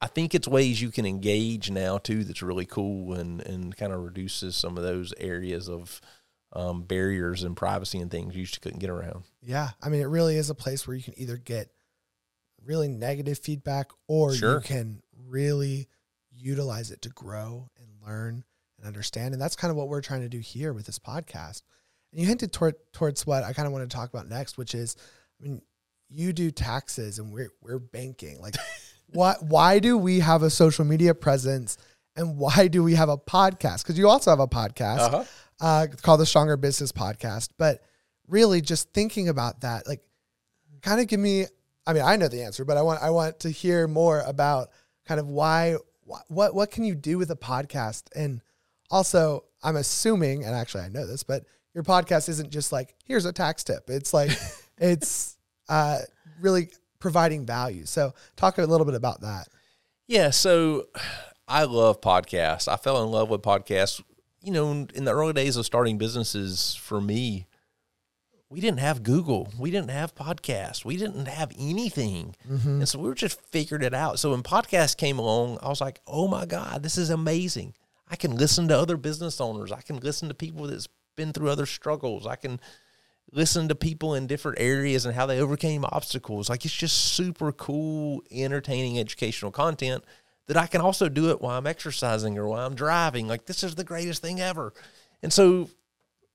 [0.00, 2.24] I think it's ways you can engage now too.
[2.24, 6.00] That's really cool and and kind of reduces some of those areas of
[6.52, 9.24] um, barriers and privacy and things you just couldn't get around.
[9.42, 11.70] yeah, I mean, it really is a place where you can either get
[12.64, 15.88] really negative feedback or you can really
[16.32, 18.44] utilize it to grow and learn
[18.78, 19.34] and understand.
[19.34, 21.62] And that's kind of what we're trying to do here with this podcast.
[22.12, 24.74] And you hinted toward towards what I kind of want to talk about next, which
[24.74, 24.96] is,
[25.40, 25.62] I mean,
[26.08, 28.40] you do taxes and we're we're banking.
[28.40, 28.56] Like,
[29.12, 31.78] why why do we have a social media presence
[32.16, 33.82] and why do we have a podcast?
[33.82, 35.24] Because you also have a podcast Uh-huh.
[35.60, 37.50] uh, called the Stronger Business Podcast.
[37.58, 37.82] But
[38.26, 40.00] really, just thinking about that, like,
[40.82, 41.46] kind of give me.
[41.86, 44.70] I mean, I know the answer, but I want I want to hear more about
[45.06, 45.76] kind of why
[46.08, 48.40] wh- what what can you do with a podcast, and
[48.90, 51.44] also I'm assuming, and actually I know this, but
[51.74, 53.84] your podcast isn't just like here's a tax tip.
[53.88, 54.30] It's like
[54.78, 55.36] it's
[55.68, 55.98] uh,
[56.40, 56.70] really
[57.06, 57.86] providing value.
[57.86, 59.46] So talk a little bit about that.
[60.08, 60.88] Yeah, so
[61.46, 62.66] I love podcasts.
[62.66, 64.02] I fell in love with podcasts.
[64.42, 67.46] You know, in the early days of starting businesses, for me,
[68.50, 72.78] we didn't have Google, we didn't have podcasts, we didn't have anything, mm-hmm.
[72.78, 74.18] and so we were just figured it out.
[74.18, 77.74] So when podcasts came along, I was like, "Oh my god, this is amazing!
[78.10, 79.70] I can listen to other business owners.
[79.70, 82.26] I can listen to people that's been through other struggles.
[82.26, 82.58] I can."
[83.32, 86.48] Listen to people in different areas and how they overcame obstacles.
[86.48, 90.04] Like it's just super cool, entertaining, educational content
[90.46, 93.26] that I can also do it while I'm exercising or while I'm driving.
[93.26, 94.72] Like this is the greatest thing ever.
[95.22, 95.68] And so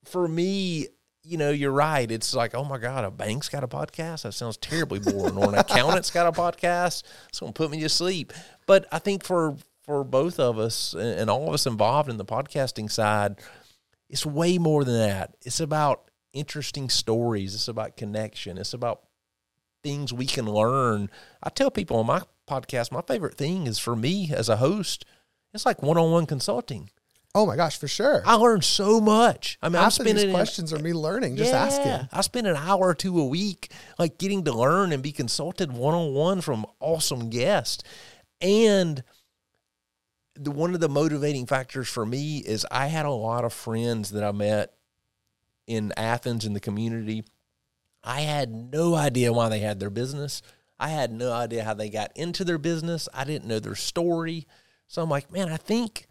[0.04, 0.88] for me,
[1.24, 2.10] you know, you're right.
[2.10, 4.24] It's like, oh my God, a bank's got a podcast.
[4.24, 5.38] That sounds terribly boring.
[5.38, 7.04] or an accountant's got a podcast.
[7.30, 8.34] It's gonna put me to sleep.
[8.66, 12.26] But I think for for both of us and all of us involved in the
[12.26, 13.40] podcasting side,
[14.10, 15.36] it's way more than that.
[15.44, 17.54] It's about interesting stories.
[17.56, 18.58] It's about connection.
[18.58, 19.02] It's about
[19.84, 21.10] things we can learn.
[21.42, 25.06] I tell people on my podcast, my favorite thing is for me as a host,
[25.54, 26.90] it's like one on one consulting.
[27.34, 28.22] Oh my gosh, for sure.
[28.26, 29.58] I learned so much.
[29.62, 32.10] I mean, Half I'm of spending these an- questions are me learning, just yeah, asking.
[32.12, 35.72] I spend an hour or two a week, like getting to learn and be consulted
[35.72, 37.84] one on one from awesome guests.
[38.42, 39.02] And
[40.36, 44.12] the one of the motivating factors for me is I had a lot of friends
[44.12, 44.74] that I met
[45.68, 47.24] in Athens in the community.
[48.04, 50.42] I had no idea why they had their business.
[50.80, 53.08] I had no idea how they got into their business.
[53.14, 54.48] I didn't know their story.
[54.88, 56.08] So I'm like, man, I think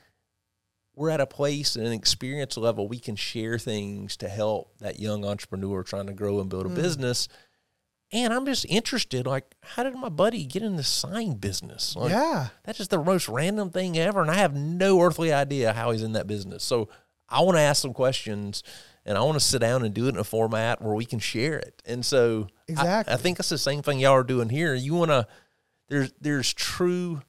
[0.94, 5.01] we're at a place and an experience level we can share things to help that
[5.01, 6.74] young entrepreneur trying to grow and build a mm.
[6.74, 7.26] business.
[8.12, 11.94] And I'm just interested, like, how did my buddy get in the sign business?
[11.94, 12.48] Like, yeah.
[12.64, 14.20] that's the most random thing ever.
[14.20, 16.64] And I have no earthly idea how he's in that business.
[16.64, 16.88] So
[17.28, 18.64] I want to ask some questions
[19.11, 21.18] and I want to sit down and do it in a format where we can
[21.18, 21.82] share it.
[21.84, 23.12] And so Exactly.
[23.12, 24.72] I, think that's the same thing y'all are doing here.
[24.72, 25.26] You want to,
[25.88, 27.20] there's, there's true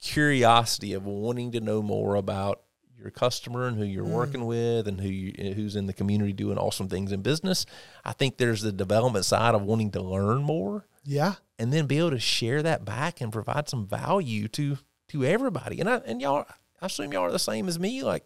[0.00, 2.62] curiosity of wanting to know more about
[2.98, 4.12] your customer and who you're mm.
[4.12, 7.66] working with and who you, who's in the community doing awesome things in business.
[8.02, 11.34] I think there's the development side of wanting to learn more Yeah.
[11.58, 15.80] and then be able to share that back and provide some value to to everybody.
[15.80, 16.46] And I and y'all,
[16.80, 18.02] I assume y'all are the same as me.
[18.02, 18.24] Like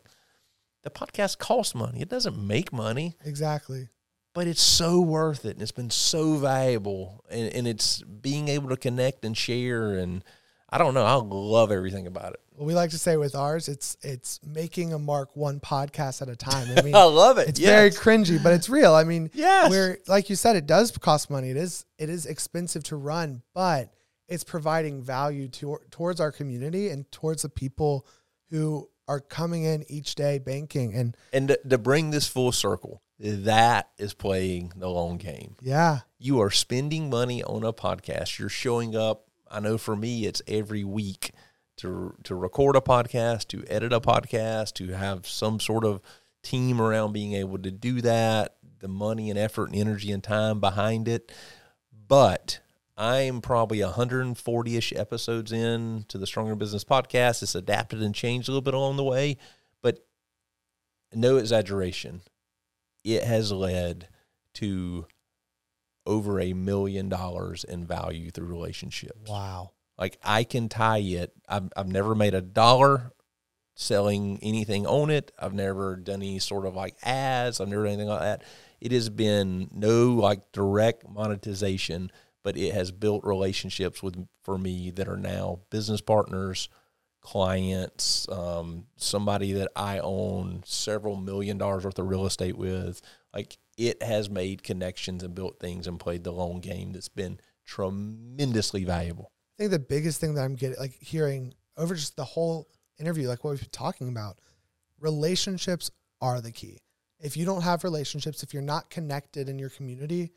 [0.84, 3.88] the podcast costs money; it doesn't make money, Exactly.
[4.34, 7.24] but it's so worth it, and it's been so valuable.
[7.30, 9.94] And, and it's being able to connect and share.
[9.94, 10.22] And
[10.70, 12.40] I don't know, I love everything about it.
[12.56, 16.28] Well, we like to say with ours, it's it's making a mark one podcast at
[16.28, 16.68] a time.
[16.76, 17.48] I mean, I love it.
[17.48, 18.94] it's very cringy, but it's real.
[18.94, 19.70] I mean, Yes.
[19.70, 21.50] we're like you said, it does cost money.
[21.50, 23.92] It is it is expensive to run, but
[24.28, 28.06] it's providing value to towards our community and towards the people
[28.50, 30.94] who are coming in each day banking.
[30.94, 35.56] And and to, to bring this full circle, that is playing the long game.
[35.60, 38.38] yeah, you are spending money on a podcast.
[38.38, 39.28] You're showing up.
[39.50, 41.32] I know for me, it's every week
[41.76, 46.00] to to record a podcast, to edit a podcast, to have some sort of
[46.42, 48.56] team around being able to do that.
[48.80, 51.32] The money and effort and energy and time behind it,
[52.06, 52.60] but
[52.96, 57.42] I'm probably 140 ish episodes in to the Stronger Business podcast.
[57.42, 59.36] It's adapted and changed a little bit along the way,
[59.82, 60.06] but
[61.12, 62.22] no exaggeration.
[63.02, 64.08] It has led
[64.54, 65.06] to
[66.06, 69.28] over a million dollars in value through relationships.
[69.28, 71.32] wow, Like I can tie it.
[71.48, 73.12] I've, I've never made a dollar
[73.74, 75.32] selling anything on it.
[75.38, 77.60] I've never done any sort of like ads.
[77.60, 78.44] I've never done anything like that.
[78.80, 82.12] It has been no like direct monetization,
[82.44, 86.68] but it has built relationships with for me that are now business partners,
[87.22, 93.00] clients, um, somebody that I own several million dollars worth of real estate with.
[93.32, 97.40] Like it has made connections and built things and played the long game that's been
[97.64, 99.32] tremendously valuable.
[99.58, 102.68] I think the biggest thing that I'm getting, like hearing over just the whole
[103.00, 104.38] interview, like what we've been talking about,
[105.00, 105.90] relationships
[106.20, 106.78] are the key.
[107.20, 110.32] If you don't have relationships, if you're not connected in your community,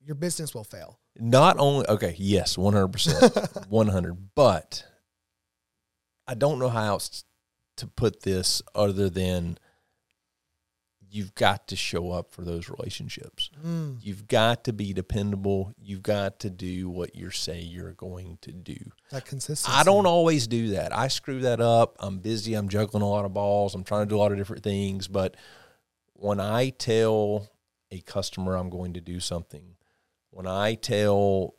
[0.00, 1.00] your business will fail.
[1.18, 3.34] Not only okay, yes, one hundred percent,
[3.68, 4.16] one hundred.
[4.34, 4.84] But
[6.26, 7.24] I don't know how else
[7.76, 9.58] to put this other than
[11.12, 13.50] you've got to show up for those relationships.
[13.66, 15.74] Mm, You've got to be dependable.
[15.82, 18.76] You've got to do what you say you're going to do.
[19.10, 19.76] that consistency.
[19.76, 20.96] I don't always do that.
[20.96, 21.96] I screw that up.
[21.98, 22.54] I'm busy.
[22.54, 23.74] I'm juggling a lot of balls.
[23.74, 25.08] I'm trying to do a lot of different things.
[25.08, 25.36] But
[26.12, 27.50] when I tell
[27.90, 29.74] a customer I'm going to do something,
[30.30, 31.54] when I tell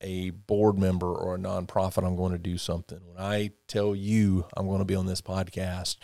[0.00, 4.46] a board member or a nonprofit I'm going to do something, when I tell you
[4.56, 5.98] I'm going to be on this podcast,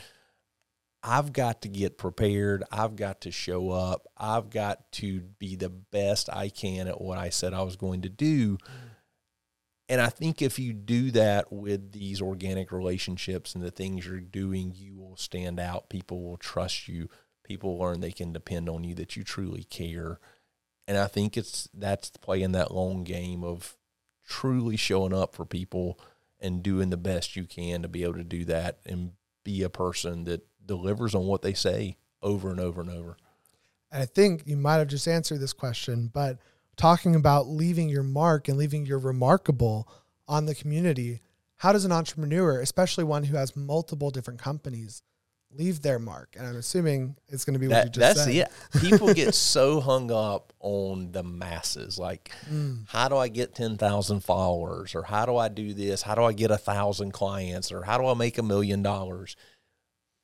[1.03, 2.65] I've got to get prepared.
[2.73, 4.07] I've got to show up.
[4.17, 8.03] I've got to be the best I can at what I said I was going
[8.03, 8.59] to do.
[9.89, 14.21] And I think if you do that with these organic relationships and the things you're
[14.21, 15.89] doing, you will stand out.
[15.89, 17.09] People will trust you.
[17.43, 20.21] People learn they can depend on you, that you truly care.
[20.89, 23.77] And I think it's that's playing that long game of
[24.27, 26.01] truly showing up for people
[26.41, 29.13] and doing the best you can to be able to do that and
[29.45, 33.19] be a person that delivers on what they say over and over and over.
[33.93, 36.39] I think you might have just answered this question, but
[36.77, 39.89] talking about leaving your mark and leaving your remarkable
[40.27, 41.21] on the community,
[41.57, 45.03] how does an entrepreneur, especially one who has multiple different companies,
[45.53, 46.35] leave their mark?
[46.39, 48.35] And I'm assuming it's going to be what you That, just that's said.
[48.35, 48.51] it.
[48.81, 51.99] People get so hung up on the masses.
[51.99, 52.85] Like, Mm.
[52.89, 54.95] how do I get 10,000 followers?
[54.95, 56.03] Or how do I do this?
[56.03, 57.73] How do I get a thousand clients?
[57.73, 59.37] Or how do I make a million dollars?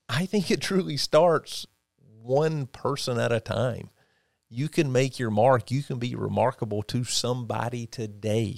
[0.08, 1.66] I think it truly starts
[2.22, 3.90] one person at a time.
[4.50, 5.70] You can make your mark.
[5.70, 8.56] You can be remarkable to somebody today.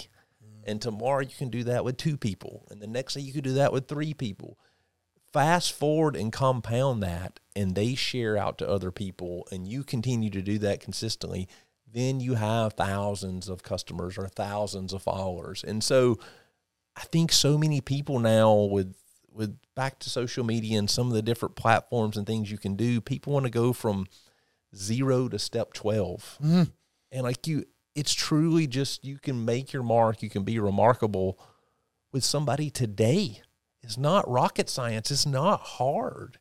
[0.64, 2.67] And tomorrow you can do that with two people.
[2.71, 4.59] And the next day you can do that with three people
[5.37, 10.30] fast forward and compound that and they share out to other people and you continue
[10.30, 11.47] to do that consistently
[11.93, 15.62] then you have thousands of customers or thousands of followers.
[15.62, 16.18] And so
[16.97, 18.95] i think so many people now with
[19.30, 22.74] with back to social media and some of the different platforms and things you can
[22.74, 24.07] do people want to go from
[24.74, 26.72] zero to step 12 Mhm.
[27.12, 27.64] and like you
[27.95, 31.39] it's truly just you can make your mark you can be remarkable
[32.12, 33.43] with somebody today
[33.87, 35.11] it's not rocket science.
[35.11, 36.39] It's not hard.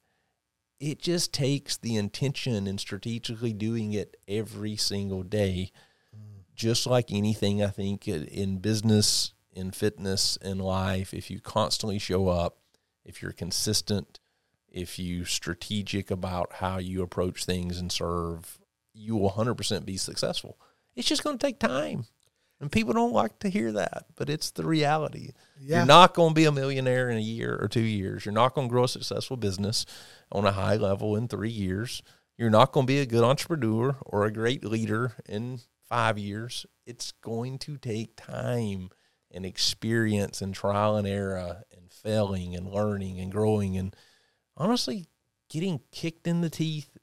[0.80, 5.72] It just takes the intention and strategically doing it every single day.
[6.14, 6.44] Mm.
[6.56, 12.00] Just like anything, I think in- in business, in fitness, in life, if you constantly
[12.00, 12.58] show up,
[13.06, 14.20] if you're consistent,
[14.68, 18.60] if you strategic about how you approach things and serve,
[18.94, 20.60] you will 100% be successful.
[20.96, 22.06] It's just going to take time.
[22.66, 25.34] And people don't like to hear that, but it's the reality.
[25.62, 25.78] Yeah.
[25.78, 28.26] You're not going to be a millionaire in a year or two years.
[28.26, 29.86] You're not going to grow a successful business
[30.32, 32.02] on a high level in three years.
[32.40, 36.66] You're not going to be a good entrepreneur or a great leader in five years.
[36.88, 38.90] It's going to take time
[39.30, 43.96] and experience and trial and error and failing and learning and growing and
[44.58, 45.06] honestly
[45.52, 46.95] getting kicked in the teeth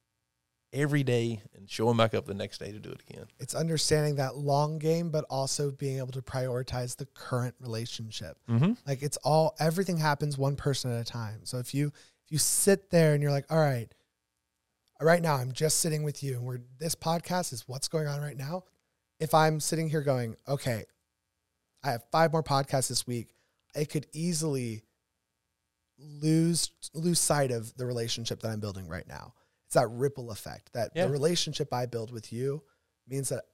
[0.72, 3.26] every day and showing back up the next day to do it again.
[3.38, 8.38] It's understanding that long game, but also being able to prioritize the current relationship.
[8.48, 8.72] Mm-hmm.
[8.86, 11.40] Like it's all everything happens one person at a time.
[11.44, 11.88] So if you
[12.24, 13.92] if you sit there and you're like, all right,
[15.00, 18.20] right now I'm just sitting with you and we're this podcast is what's going on
[18.20, 18.64] right now.
[19.20, 20.84] If I'm sitting here going, okay,
[21.84, 23.34] I have five more podcasts this week,
[23.76, 24.82] I could easily
[25.98, 29.34] lose lose sight of the relationship that I'm building right now.
[29.72, 31.06] It's that ripple effect that Yeah.
[31.06, 32.62] the relationship I build with you
[33.08, 33.46] means that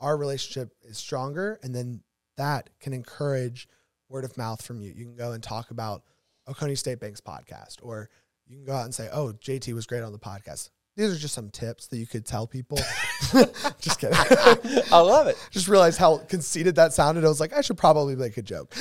[0.00, 2.02] our relationship is stronger and then
[2.36, 3.66] that can encourage
[4.10, 4.92] word of mouth from you.
[4.92, 6.04] You can go and talk about
[6.46, 8.10] Oconee State Bank's podcast, or
[8.44, 11.18] you can go out and say, "Oh, JT was great on the podcast." These are
[11.18, 12.78] just some tips that you could tell people.
[13.80, 14.16] just kidding.
[14.92, 15.36] I love it.
[15.50, 17.24] just realized how conceited that sounded.
[17.24, 18.74] I was like, I should probably make a joke.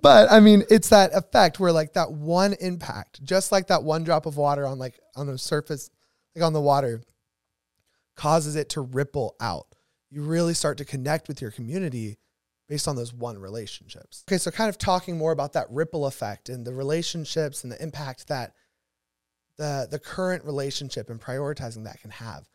[0.00, 4.04] but I mean, it's that effect where like that one impact, just like that one
[4.04, 5.90] drop of water on like on the surface,
[6.36, 7.02] like on the water,
[8.14, 9.66] causes it to ripple out.
[10.10, 12.18] You really start to connect with your community
[12.68, 14.24] based on those one relationships.
[14.28, 17.82] Okay, so kind of talking more about that ripple effect and the relationships and the
[17.82, 18.54] impact that
[19.58, 22.48] the the current relationship and prioritizing that can have.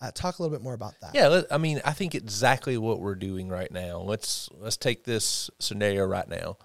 [0.00, 1.14] Uh, talk a little bit more about that.
[1.14, 3.98] Yeah, let- I mean, I think exactly what we're doing right now.
[4.00, 6.56] Let's let's take this scenario right now.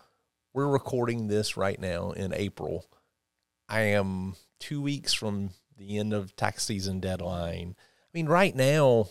[0.54, 2.86] We're recording this right now in April.
[3.70, 7.76] I am two weeks from the end of tax season deadline.
[7.78, 9.10] I mean, right now,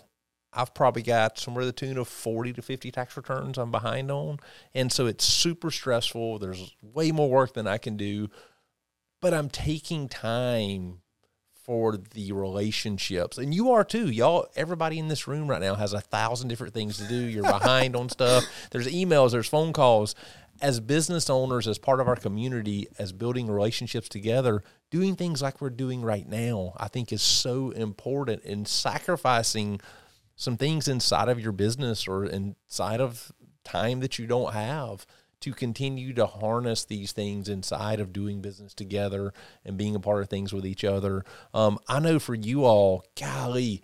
[0.53, 4.11] I've probably got somewhere to the tune of 40 to 50 tax returns I'm behind
[4.11, 4.39] on.
[4.75, 6.41] And so it's super stressful.
[6.41, 8.29] There's way more work than I can do,
[9.27, 11.01] but I'm taking time
[11.53, 13.39] for the relationships.
[13.39, 14.09] And you are too.
[14.09, 17.17] Y'all, everybody in this room right now has a thousand different things to do.
[17.17, 18.45] You're behind on stuff.
[18.71, 20.15] There's emails, there's phone calls.
[20.63, 24.63] As business owners, as part of our community, as building relationships together,
[24.93, 29.81] doing things like we're doing right now, I think is so important in sacrificing
[30.37, 33.33] some things inside of your business or inside of
[33.65, 35.05] time that you don't have
[35.41, 39.33] to continue to harness these things inside of doing business together
[39.65, 41.25] and being a part of things with each other.
[41.53, 43.83] Um, I know for you all, golly,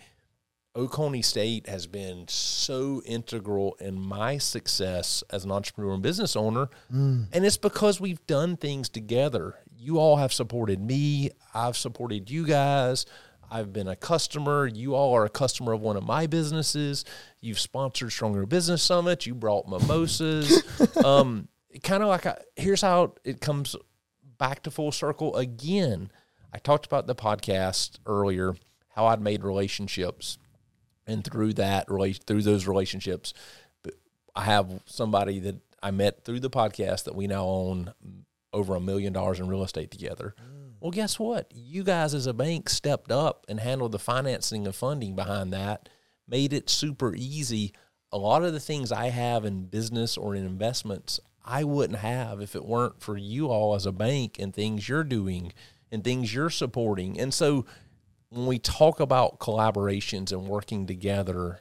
[0.74, 6.68] Oconee State has been so integral in my success as an entrepreneur and business owner.
[6.90, 9.56] And it's because we've done things together.
[9.76, 13.04] You all have supported me, I've supported you guys.
[13.52, 14.66] I've been a customer.
[14.66, 17.04] You all are a customer of one of my businesses.
[17.42, 19.26] You've sponsored Stronger Business Summit.
[19.26, 20.64] You brought mimosas.
[21.04, 21.48] um,
[21.82, 23.76] kind of like I, here's how it comes
[24.38, 26.10] back to full circle again.
[26.54, 28.54] I talked about the podcast earlier,
[28.88, 30.38] how I'd made relationships,
[31.06, 33.34] and through that through those relationships,
[34.34, 37.92] I have somebody that I met through the podcast that we now own
[38.54, 40.34] over a million dollars in real estate together.
[40.82, 41.46] Well, guess what?
[41.54, 45.88] You guys as a bank stepped up and handled the financing and funding behind that,
[46.26, 47.72] made it super easy.
[48.10, 52.40] A lot of the things I have in business or in investments, I wouldn't have
[52.40, 55.52] if it weren't for you all as a bank and things you're doing
[55.92, 57.16] and things you're supporting.
[57.16, 57.64] And so
[58.30, 61.60] when we talk about collaborations and working together,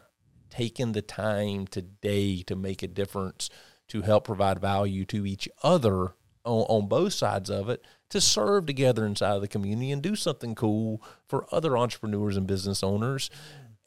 [0.49, 3.51] taking the time today to make a difference
[3.89, 8.65] to help provide value to each other on, on both sides of it to serve
[8.65, 13.29] together inside of the community and do something cool for other entrepreneurs and business owners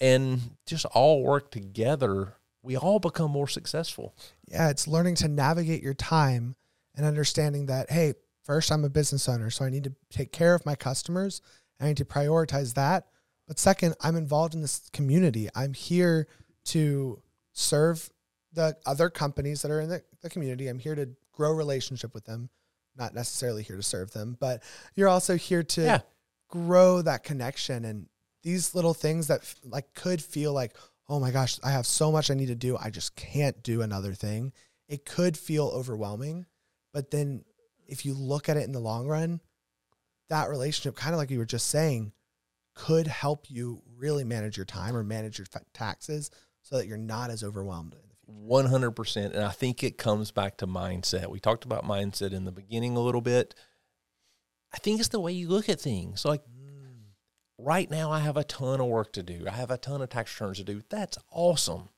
[0.01, 4.15] and just all work together we all become more successful
[4.49, 6.57] Yeah, it's learning to navigate your time
[6.97, 8.15] and understanding that, hey,
[8.45, 11.43] first, I'm a business owner, so I need to take care of my customers.
[11.81, 13.07] I need to prioritize that.
[13.47, 15.49] But second, I'm involved in this community.
[15.55, 16.29] I'm here
[16.67, 17.21] to
[17.53, 18.11] serve
[18.53, 20.69] the other companies that are in the, the community.
[20.69, 22.49] I'm here to grow relationship with them,
[22.97, 24.63] not necessarily here to serve them, but
[24.95, 26.01] you're also here to Yeah.
[26.49, 28.09] grow that connection and
[28.43, 30.77] these little things that f- like could feel like,
[31.09, 32.77] oh my gosh, I have so much I need to do.
[32.77, 34.53] I just can't do another thing.
[34.89, 36.47] It could feel overwhelming,
[36.93, 37.45] but then
[37.87, 39.41] if you look at it in the long run,
[40.29, 42.13] that relationship, kind of like you were just saying,
[42.75, 46.31] could help you really manage your time or manage your fa- taxes
[46.63, 47.95] so that you're not as overwhelmed.
[48.29, 48.49] In the future.
[48.49, 51.29] One hundred percent, and I think it comes back to mindset.
[51.29, 53.55] We talked about mindset in the beginning a little bit.
[54.73, 56.25] I think it's the way you look at things.
[56.25, 56.43] Like
[57.59, 59.47] right now, I have a ton of work to do.
[59.49, 60.83] I have a ton of tax returns to do.
[60.91, 61.89] That's awesome.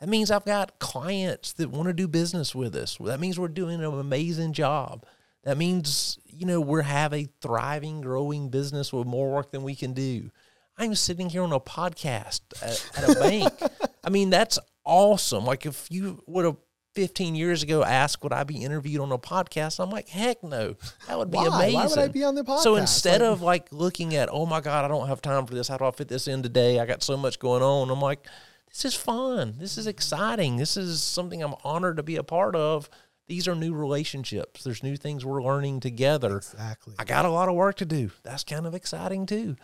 [0.00, 2.98] That means I've got clients that want to do business with us.
[3.00, 5.06] That means we're doing an amazing job.
[5.44, 9.74] That means, you know, we have a thriving, growing business with more work than we
[9.74, 10.30] can do.
[10.76, 13.52] I'm sitting here on a podcast at, at a bank.
[14.04, 15.44] I mean, that's awesome.
[15.44, 16.56] Like if you would have
[16.94, 20.76] 15 years ago asked would I be interviewed on a podcast, I'm like, heck no.
[21.08, 21.46] That would be Why?
[21.48, 21.74] amazing.
[21.74, 22.60] Why would I be on the podcast?
[22.60, 25.54] So instead Like- of like looking at, oh my God, I don't have time for
[25.54, 25.68] this.
[25.68, 26.80] How do I fit this in today?
[26.80, 27.90] I got so much going on.
[27.90, 28.26] I'm like,
[28.68, 29.56] this is fun.
[29.58, 30.56] This is exciting.
[30.56, 32.88] This is something I'm honored to be a part of.
[33.28, 34.62] These are new relationships.
[34.62, 36.36] There's new things we're learning together.
[36.36, 36.94] Exactly.
[36.98, 38.10] I got a lot of work to do.
[38.22, 39.56] That's kind of exciting too.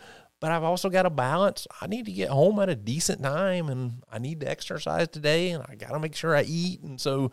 [0.43, 1.67] But I've also got a balance.
[1.79, 5.51] I need to get home at a decent time and I need to exercise today
[5.51, 6.81] and I got to make sure I eat.
[6.81, 7.31] And so,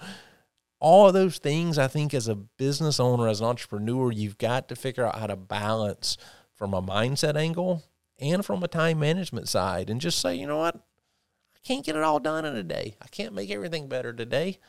[0.78, 4.68] all of those things, I think, as a business owner, as an entrepreneur, you've got
[4.68, 6.18] to figure out how to balance
[6.54, 7.82] from a mindset angle
[8.20, 10.76] and from a time management side and just say, you know what?
[10.76, 12.94] I can't get it all done in a day.
[13.02, 14.60] I can't make everything better today.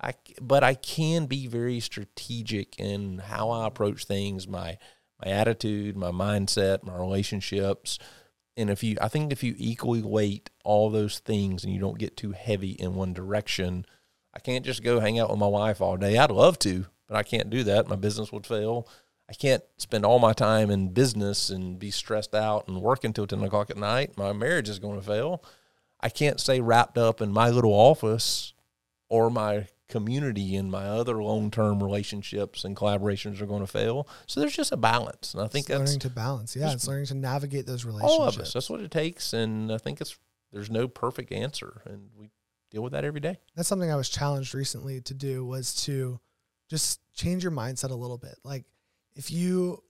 [0.00, 4.78] I, but I can be very strategic in how I approach things, my
[5.24, 7.98] my attitude, my mindset, my relationships.
[8.56, 11.98] And if you, I think if you equally weight all those things and you don't
[11.98, 13.86] get too heavy in one direction,
[14.34, 16.18] I can't just go hang out with my wife all day.
[16.18, 17.88] I'd love to, but I can't do that.
[17.88, 18.88] My business would fail.
[19.30, 23.26] I can't spend all my time in business and be stressed out and work until
[23.26, 24.16] 10 o'clock at night.
[24.16, 25.44] My marriage is going to fail.
[26.00, 28.54] I can't stay wrapped up in my little office
[29.08, 34.08] or my community and my other long term relationships and collaborations are going to fail.
[34.26, 35.34] So there's just a balance.
[35.34, 36.54] And I think It's that's learning to balance.
[36.56, 38.20] Yeah, it's learning to navigate those relationships.
[38.20, 38.52] all of us.
[38.52, 39.32] That's what it takes.
[39.32, 40.18] And I think it's,
[40.52, 41.82] there's no perfect answer.
[41.86, 42.30] And we
[42.70, 43.38] deal with that every day.
[43.56, 46.20] that's something I was challenged recently to do was to
[46.68, 48.36] just change your mindset a little bit.
[48.44, 48.64] Like
[49.14, 49.82] if you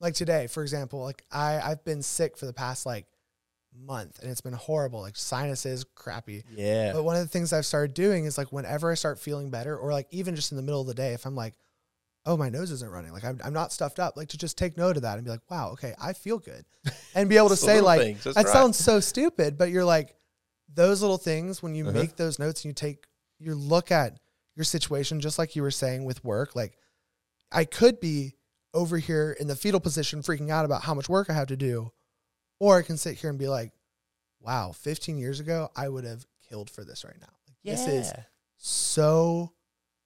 [0.00, 3.06] like today, for example, like I I've been sick for the past like
[3.78, 6.44] month and it's been horrible, like sinuses, crappy.
[6.50, 6.92] Yeah.
[6.92, 9.76] But one of the things I've started doing is like whenever I start feeling better
[9.76, 11.54] or like even just in the middle of the day, if I'm like,
[12.24, 14.76] oh, my nose isn't running, like I'm, I'm not stuffed up, like to just take
[14.76, 16.64] note of that and be like, wow, okay, I feel good.
[17.14, 18.46] And be able to say like, things, that right.
[18.46, 20.14] sounds so stupid, but you're like,
[20.74, 21.92] those little things, when you Uh-huh.
[21.98, 23.06] make those notes and you take,
[23.38, 24.18] you look at
[24.54, 26.76] your situation, just like you were saying with work, like
[27.52, 28.34] I could be
[28.74, 31.56] over here in the fetal position freaking out about how much work I have to
[31.56, 31.90] do.
[32.58, 33.72] Or I can sit here and be like,
[34.40, 37.26] wow, 15 years ago, I would have killed for this right now.
[37.48, 37.72] Like, yeah.
[37.72, 38.12] This is
[38.56, 39.52] so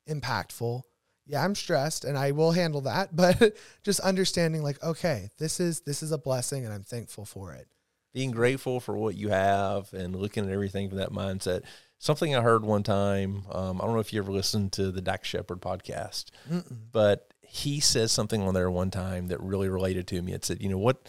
[0.09, 0.82] impactful.
[1.26, 5.80] Yeah, I'm stressed and I will handle that, but just understanding like, okay, this is
[5.82, 7.68] this is a blessing and I'm thankful for it.
[8.12, 11.62] being grateful for what you have and looking at everything from that mindset.
[11.98, 15.03] Something I heard one time, um, I don't know if you ever listened to the
[15.03, 16.64] Dax Shepard podcast, Mm-mm.
[16.90, 20.32] but he says something on there one time that really related to me.
[20.32, 21.07] It said, you know, what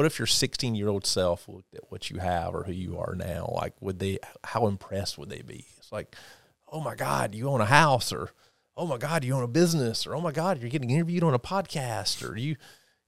[0.00, 2.96] what if your 16 year old self looked at what you have or who you
[2.98, 3.52] are now?
[3.54, 5.66] Like, would they, how impressed would they be?
[5.76, 6.16] It's like,
[6.72, 8.30] oh my God, you own a house, or
[8.78, 11.34] oh my God, you own a business, or oh my God, you're getting interviewed on
[11.34, 12.56] a podcast, or you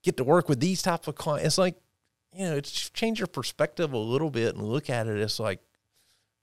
[0.03, 1.47] get to work with these types of clients.
[1.47, 1.76] It's like,
[2.36, 5.16] you know, it's change your perspective a little bit and look at it.
[5.16, 5.61] It's like,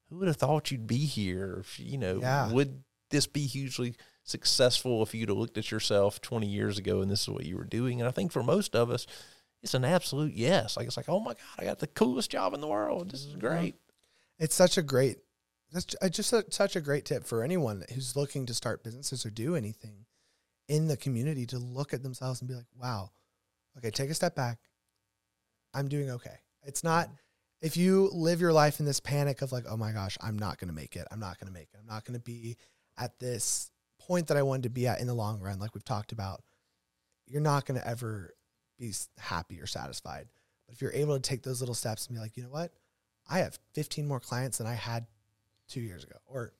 [0.09, 1.57] who would have thought you'd be here?
[1.59, 2.51] If, you know, Yeah.
[2.51, 3.93] would this be hugely
[4.23, 7.55] successful if you'd have looked at yourself 20 years ago and this is what you
[7.55, 8.01] were doing?
[8.01, 9.05] And I think for most of us,
[9.61, 10.77] it's an absolute yes.
[10.77, 13.11] Like it's like, oh my God, I got the coolest job in the world.
[13.11, 13.75] This is great.
[14.37, 15.17] It's such a great,
[15.71, 19.29] that's just a, such a great tip for anyone who's looking to start businesses or
[19.29, 20.05] do anything
[20.67, 23.11] in the community to look at themselves and be like, wow,
[23.77, 24.59] okay, take a step back.
[25.73, 26.37] I'm doing okay.
[26.63, 27.09] It's not,
[27.61, 30.57] if you live your life in this panic of like, oh my gosh, I'm not
[30.57, 31.07] going to make it.
[31.11, 31.79] I'm not going to make it.
[31.79, 32.57] I'm not going to be
[32.97, 35.83] at this point that I wanted to be at in the long run, like we've
[35.83, 36.41] talked about,
[37.27, 38.33] you're not going to ever
[38.79, 40.27] be happy or satisfied.
[40.67, 42.71] But if you're able to take those little steps and be like, you know what?
[43.29, 45.05] I have 15 more clients than I had
[45.67, 46.53] two years ago, or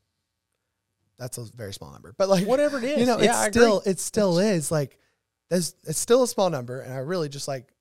[1.17, 2.99] that's a very small number, but like Whatever it is.
[2.99, 3.61] you know, Yeah, it's I agree.
[3.61, 4.97] still, it still is like,
[5.49, 6.81] there's, it's still a small number.
[6.81, 7.73] And I really just like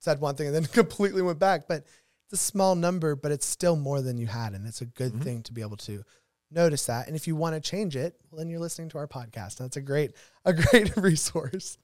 [0.00, 1.84] said one thing and then completely went back, but
[2.30, 4.52] it's a small number, but it's still more than you had.
[4.52, 5.22] And it's a good Mhm.
[5.22, 6.02] thing to be able to
[6.50, 7.06] notice that.
[7.06, 9.58] And if you want to change it, well, then you're listening to our podcast.
[9.58, 10.12] and That's a great,
[10.44, 11.78] a great resource.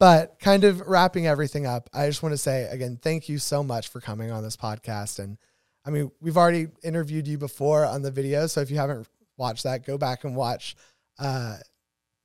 [0.00, 3.62] But kind of wrapping everything up, I just want to say again, thank you so
[3.62, 5.18] much for coming on this podcast.
[5.20, 5.38] And
[5.84, 8.46] I mean, we've already interviewed you before on the video.
[8.48, 10.74] So if you haven't watched that, go back and watch
[11.18, 11.58] uh,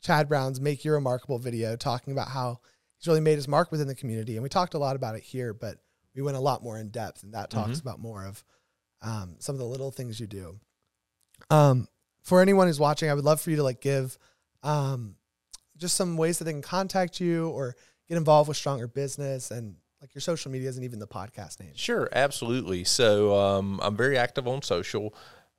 [0.01, 2.59] Chad Brown's Make Your Remarkable video talking about how
[2.97, 4.35] he's really made his mark within the community.
[4.35, 5.77] And we talked a lot about it here, but
[6.15, 7.23] we went a lot more in depth.
[7.23, 7.81] And that talks Mhm.
[7.81, 8.43] about more of
[9.01, 10.59] um, some of the little things you do.
[11.51, 11.87] Um,
[12.23, 14.17] for anyone who's watching, I would love for you to like give
[14.63, 15.15] um,
[15.77, 17.75] just some ways that they can contact you or
[18.07, 21.71] get involved with Stronger Business and like your social medias and even the podcast name.
[21.75, 22.83] Sure, absolutely.
[22.83, 25.15] So um, I'm very active on social.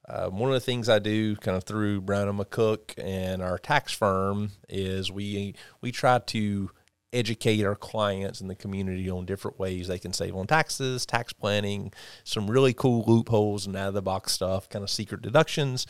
[0.08, 3.58] Uh, one of the things I do, kind of through Brown and McCook and our
[3.58, 6.70] tax firm, is we we try to
[7.12, 11.32] educate our clients in the community on different ways they can save on taxes, tax
[11.32, 11.92] planning,
[12.24, 15.86] some really cool loopholes and out of the box stuff, kind of secret deductions.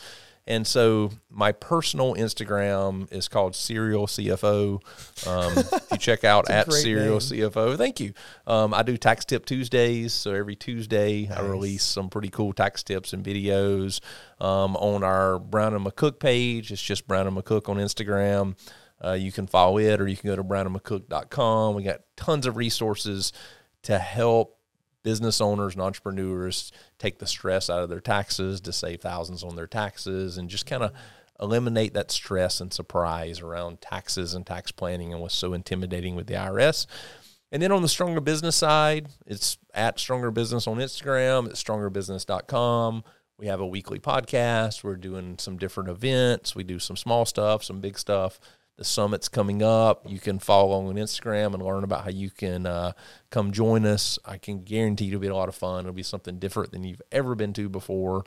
[0.47, 4.81] And so my personal Instagram is called Serial CFO.
[5.27, 7.51] Um, if you check out at Serial name.
[7.51, 8.13] CFO, thank you.
[8.47, 12.85] Um, I do tax tip Tuesdays, so every Tuesday I release some pretty cool tax
[12.85, 14.01] tips and videos
[14.41, 16.71] um, on our Brown and McCook page.
[16.71, 18.57] It's just Brown and McCook on Instagram.
[19.05, 21.75] Uh, you can follow it, or you can go to brownandmccook.com.
[21.75, 23.33] We got tons of resources
[23.83, 24.56] to help
[25.07, 29.55] business owners and entrepreneurs take the stress out of their taxes to save thousands on
[29.55, 30.91] their taxes and just kind of
[31.41, 36.27] eliminate that stress and surprise around taxes and tax planning and what's so intimidating with
[36.27, 36.87] the IRS.
[37.53, 43.05] And then on the Stronger Business side, it's at Stronger Business on Instagram, it's strongerbusiness.com.
[43.39, 44.83] We have a weekly podcast.
[44.83, 46.57] We're doing some different events.
[46.57, 48.41] We do some small stuff, some big stuff.
[48.77, 50.03] The summit's coming up.
[50.07, 52.93] You can follow along on Instagram and learn about how you can uh,
[53.31, 54.19] come join us.
[54.25, 55.81] I can guarantee it'll be a lot of fun.
[55.81, 58.25] It'll be something different than you've ever been to before.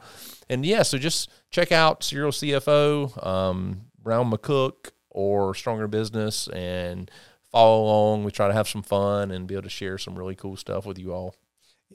[0.50, 7.10] And yeah, so just check out Serial CFO, um, Brown McCook, or Stronger Business and
[7.52, 8.24] follow along.
[8.24, 10.86] We try to have some fun and be able to share some really cool stuff
[10.86, 11.36] with you all.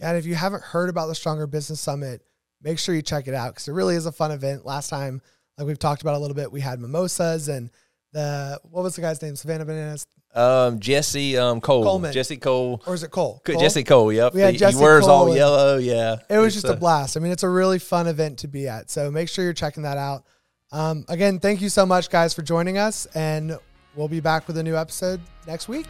[0.00, 2.22] And if you haven't heard about the Stronger Business Summit,
[2.62, 4.66] make sure you check it out because it really is a fun event.
[4.66, 5.20] Last time,
[5.56, 7.70] like we've talked about a little bit, we had mimosas and
[8.14, 9.36] the what was the guy's name?
[9.36, 12.12] Savannah Bananas, Um, Jesse um, Cole, Coleman.
[12.12, 13.42] Jesse Cole, or is it Cole?
[13.44, 13.60] Cole?
[13.60, 14.10] Jesse Cole.
[14.12, 15.76] Yep, had he, Jesse he wears Cole all yellow.
[15.76, 17.16] Yeah, It was just a uh, blast.
[17.16, 18.90] I mean, it's a really fun event to be at.
[18.90, 20.24] So make sure you're checking that out.
[20.72, 23.58] Um, again, thank you so much, guys, for joining us, and
[23.94, 25.86] we'll be back with a new episode next week.